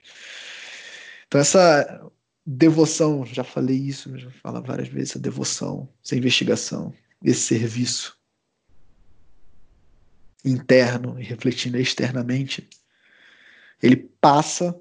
[1.28, 2.10] Então, essa
[2.46, 6.94] devoção, já falei isso, já falo várias vezes, essa devoção, essa investigação,
[7.24, 8.18] esse serviço
[10.46, 12.70] interno e refletindo externamente,
[13.82, 14.78] ele passa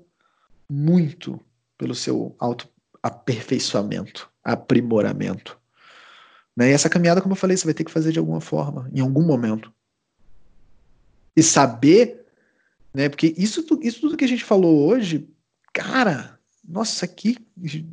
[0.68, 1.40] muito
[1.76, 5.58] pelo seu auto-aperfeiçoamento, aprimoramento.
[6.56, 6.70] Né?
[6.70, 9.00] E essa caminhada, como eu falei, você vai ter que fazer de alguma forma, em
[9.00, 9.72] algum momento.
[11.36, 12.26] E saber,
[12.92, 13.08] né?
[13.08, 15.28] Porque isso, isso tudo que a gente falou hoje,
[15.72, 17.36] cara, nossa, aqui,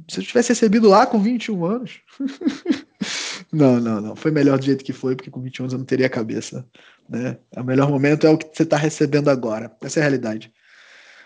[0.08, 2.02] se eu tivesse recebido lá com 21 anos.
[3.52, 4.16] não, não, não.
[4.16, 6.68] Foi melhor do jeito que foi, porque com 21 anos eu não teria a cabeça.
[7.08, 7.38] Né?
[7.56, 9.76] O melhor momento é o que você está recebendo agora.
[9.82, 10.54] Essa é a realidade.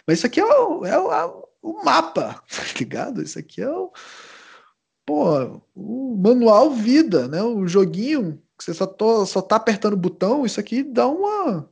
[0.07, 3.21] Mas isso aqui é o, é o, o mapa, tá ligado?
[3.21, 3.91] Isso aqui é o
[5.05, 7.41] pô, o manual vida, né?
[7.43, 11.69] O joguinho que você só, tô, só tá apertando o botão, isso aqui dá uma,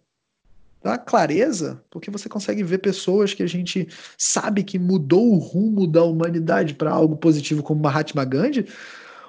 [0.83, 5.37] dá uma clareza, porque você consegue ver pessoas que a gente sabe que mudou o
[5.37, 8.67] rumo da humanidade para algo positivo, como Mahatma Gandhi.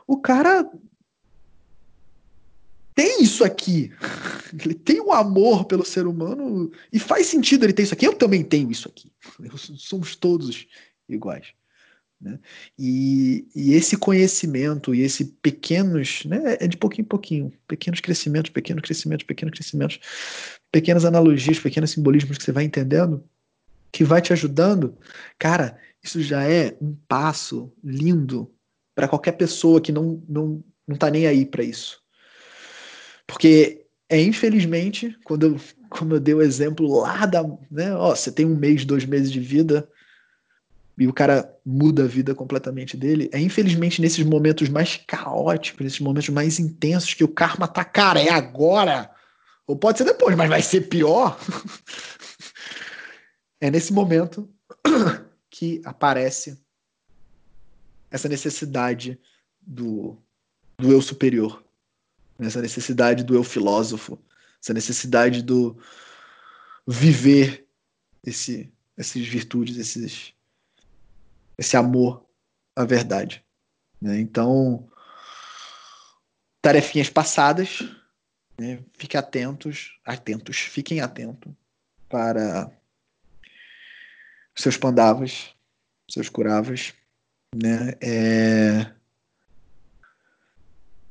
[0.07, 0.69] O cara
[2.95, 3.93] tem isso aqui.
[4.53, 8.07] Ele tem um amor pelo ser humano e faz sentido ele ter isso aqui.
[8.07, 9.11] Eu também tenho isso aqui.
[9.57, 10.67] Somos todos
[11.09, 11.55] iguais.
[12.23, 12.39] Né?
[12.79, 18.53] E, e, esse conhecimento e esse pequenos, né, é de pouquinho em pouquinho, pequenos crescimentos,
[18.53, 19.99] pequenos crescimentos, pequenos crescimentos,
[20.71, 23.25] pequenas analogias, pequenos simbolismos que você vai entendendo,
[23.91, 24.97] que vai te ajudando,
[25.37, 28.49] cara, isso já é um passo lindo
[28.95, 32.01] para qualquer pessoa que não não não tá nem aí para isso.
[33.27, 38.31] Porque é infelizmente, quando eu, como eu dei o exemplo lá da, né, ó, você
[38.31, 39.89] tem um mês, dois meses de vida,
[40.99, 46.01] e o cara muda a vida completamente dele, é infelizmente nesses momentos mais caóticos, nesses
[46.01, 49.11] momentos mais intensos que o karma tá, cara, é agora.
[49.67, 51.39] Ou pode ser depois, mas vai ser pior.
[53.61, 54.49] é nesse momento
[55.51, 56.59] que aparece
[58.11, 59.19] essa necessidade
[59.61, 60.19] do,
[60.77, 61.65] do eu superior,
[62.39, 64.19] essa necessidade do eu filósofo,
[64.61, 65.79] essa necessidade do
[66.87, 67.67] viver
[68.25, 70.35] esse, essas virtudes, esses,
[71.63, 72.27] esse amor
[72.77, 73.43] à verdade.
[74.01, 74.21] Né?
[74.21, 74.89] Então,
[76.61, 77.81] tarefinhas passadas,
[78.59, 78.81] né?
[78.95, 81.53] fiquem atentos, atentos, fiquem atentos
[82.09, 82.71] para
[84.55, 85.55] seus pandavas,
[86.11, 86.93] seus curavas,
[87.55, 87.95] né?
[88.01, 88.93] É...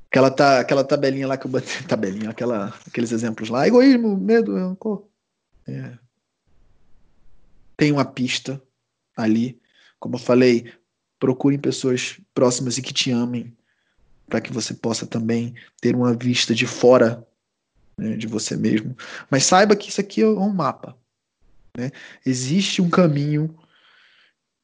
[0.09, 4.53] Aquela, tá, aquela tabelinha lá que eu botei, tabelinha, aquela, aqueles exemplos lá, egoísmo, medo,
[4.53, 5.07] rancor.
[5.65, 5.97] É.
[7.77, 8.61] Tem uma pista
[9.15, 9.60] ali
[10.01, 10.73] como eu falei,
[11.19, 13.55] procurem pessoas próximas e que te amem,
[14.27, 17.25] para que você possa também ter uma vista de fora
[17.95, 18.97] né, de você mesmo.
[19.29, 20.97] Mas saiba que isso aqui é um mapa.
[21.77, 21.91] Né?
[22.25, 23.55] Existe um caminho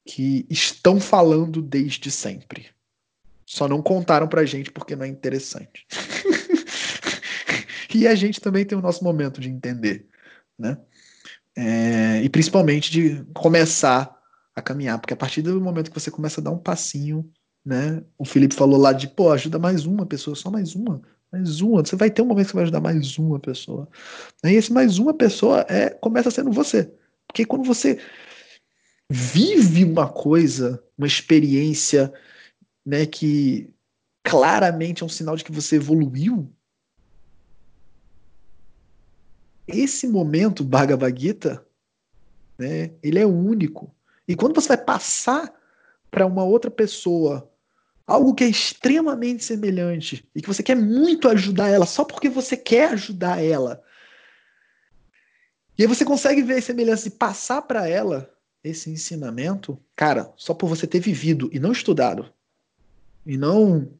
[0.04, 2.68] que estão falando desde sempre.
[3.46, 5.86] Só não contaram pra gente porque não é interessante.
[7.94, 10.08] e a gente também tem o nosso momento de entender,
[10.58, 10.78] né?
[11.56, 14.18] É, e principalmente de começar
[14.58, 17.30] a caminhar, porque a partir do momento que você começa a dar um passinho,
[17.64, 18.04] né?
[18.18, 21.00] O Felipe falou lá de, pô, ajuda mais uma pessoa, só mais uma,
[21.32, 21.86] mais uma.
[21.86, 23.88] Você vai ter um momento que você vai ajudar mais uma pessoa.
[24.44, 26.92] E esse mais uma pessoa é começa sendo você.
[27.28, 28.00] Porque quando você
[29.08, 32.12] vive uma coisa, uma experiência,
[32.84, 33.72] né, que
[34.24, 36.52] claramente é um sinal de que você evoluiu,
[39.68, 41.64] esse momento Bhagavad Gita,
[42.58, 43.96] né, ele é único.
[44.28, 45.54] E quando você vai passar
[46.12, 47.50] para uma outra pessoa
[48.06, 52.56] algo que é extremamente semelhante e que você quer muito ajudar ela só porque você
[52.56, 53.84] quer ajudar ela.
[55.78, 60.54] E aí você consegue ver a semelhança e passar para ela esse ensinamento, cara, só
[60.54, 62.34] por você ter vivido e não estudado,
[63.26, 63.94] e não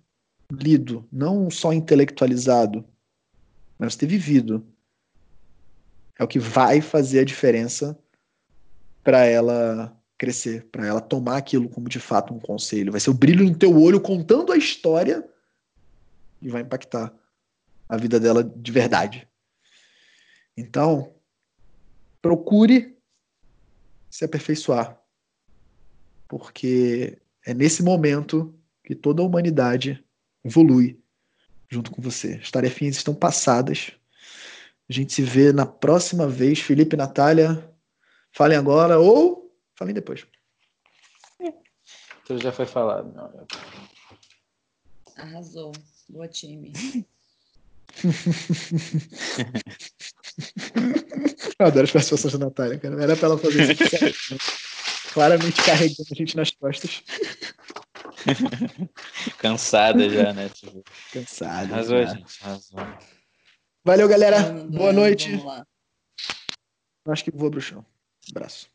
[0.52, 2.84] lido, não só intelectualizado,
[3.78, 4.66] mas ter vivido,
[6.18, 7.98] é o que vai fazer a diferença
[9.04, 12.92] para ela crescer, para ela tomar aquilo como de fato um conselho.
[12.92, 15.28] Vai ser o brilho no teu olho contando a história
[16.42, 17.14] e vai impactar
[17.88, 19.28] a vida dela de verdade.
[20.56, 21.14] Então,
[22.22, 22.98] procure
[24.10, 25.00] se aperfeiçoar,
[26.28, 30.04] porque é nesse momento que toda a humanidade
[30.44, 31.00] evolui
[31.70, 32.40] junto com você.
[32.42, 33.92] As tarefinhas estão passadas.
[34.90, 36.60] A gente se vê na próxima vez.
[36.60, 37.70] Felipe e Natália,
[38.32, 39.37] falem agora ou
[39.78, 40.26] falem depois.
[42.26, 43.14] Tudo já foi falado,
[45.16, 45.72] Arrasou.
[46.10, 46.74] Boa time.
[51.60, 53.02] Eu adoro as participações da Natália, cara.
[53.02, 54.38] Era pra ela fazer isso.
[55.14, 57.04] Claramente carregando a gente nas costas.
[59.40, 60.50] Cansada já, né?
[60.50, 60.84] Tipo...
[61.12, 61.74] Cansada.
[61.74, 62.14] Arrasou, já.
[62.14, 62.44] gente.
[62.44, 62.80] Arrasou.
[63.84, 64.52] Valeu, galera.
[64.66, 65.32] Boa noite.
[67.08, 67.86] Acho que vou pro chão.
[68.30, 68.70] Abraço.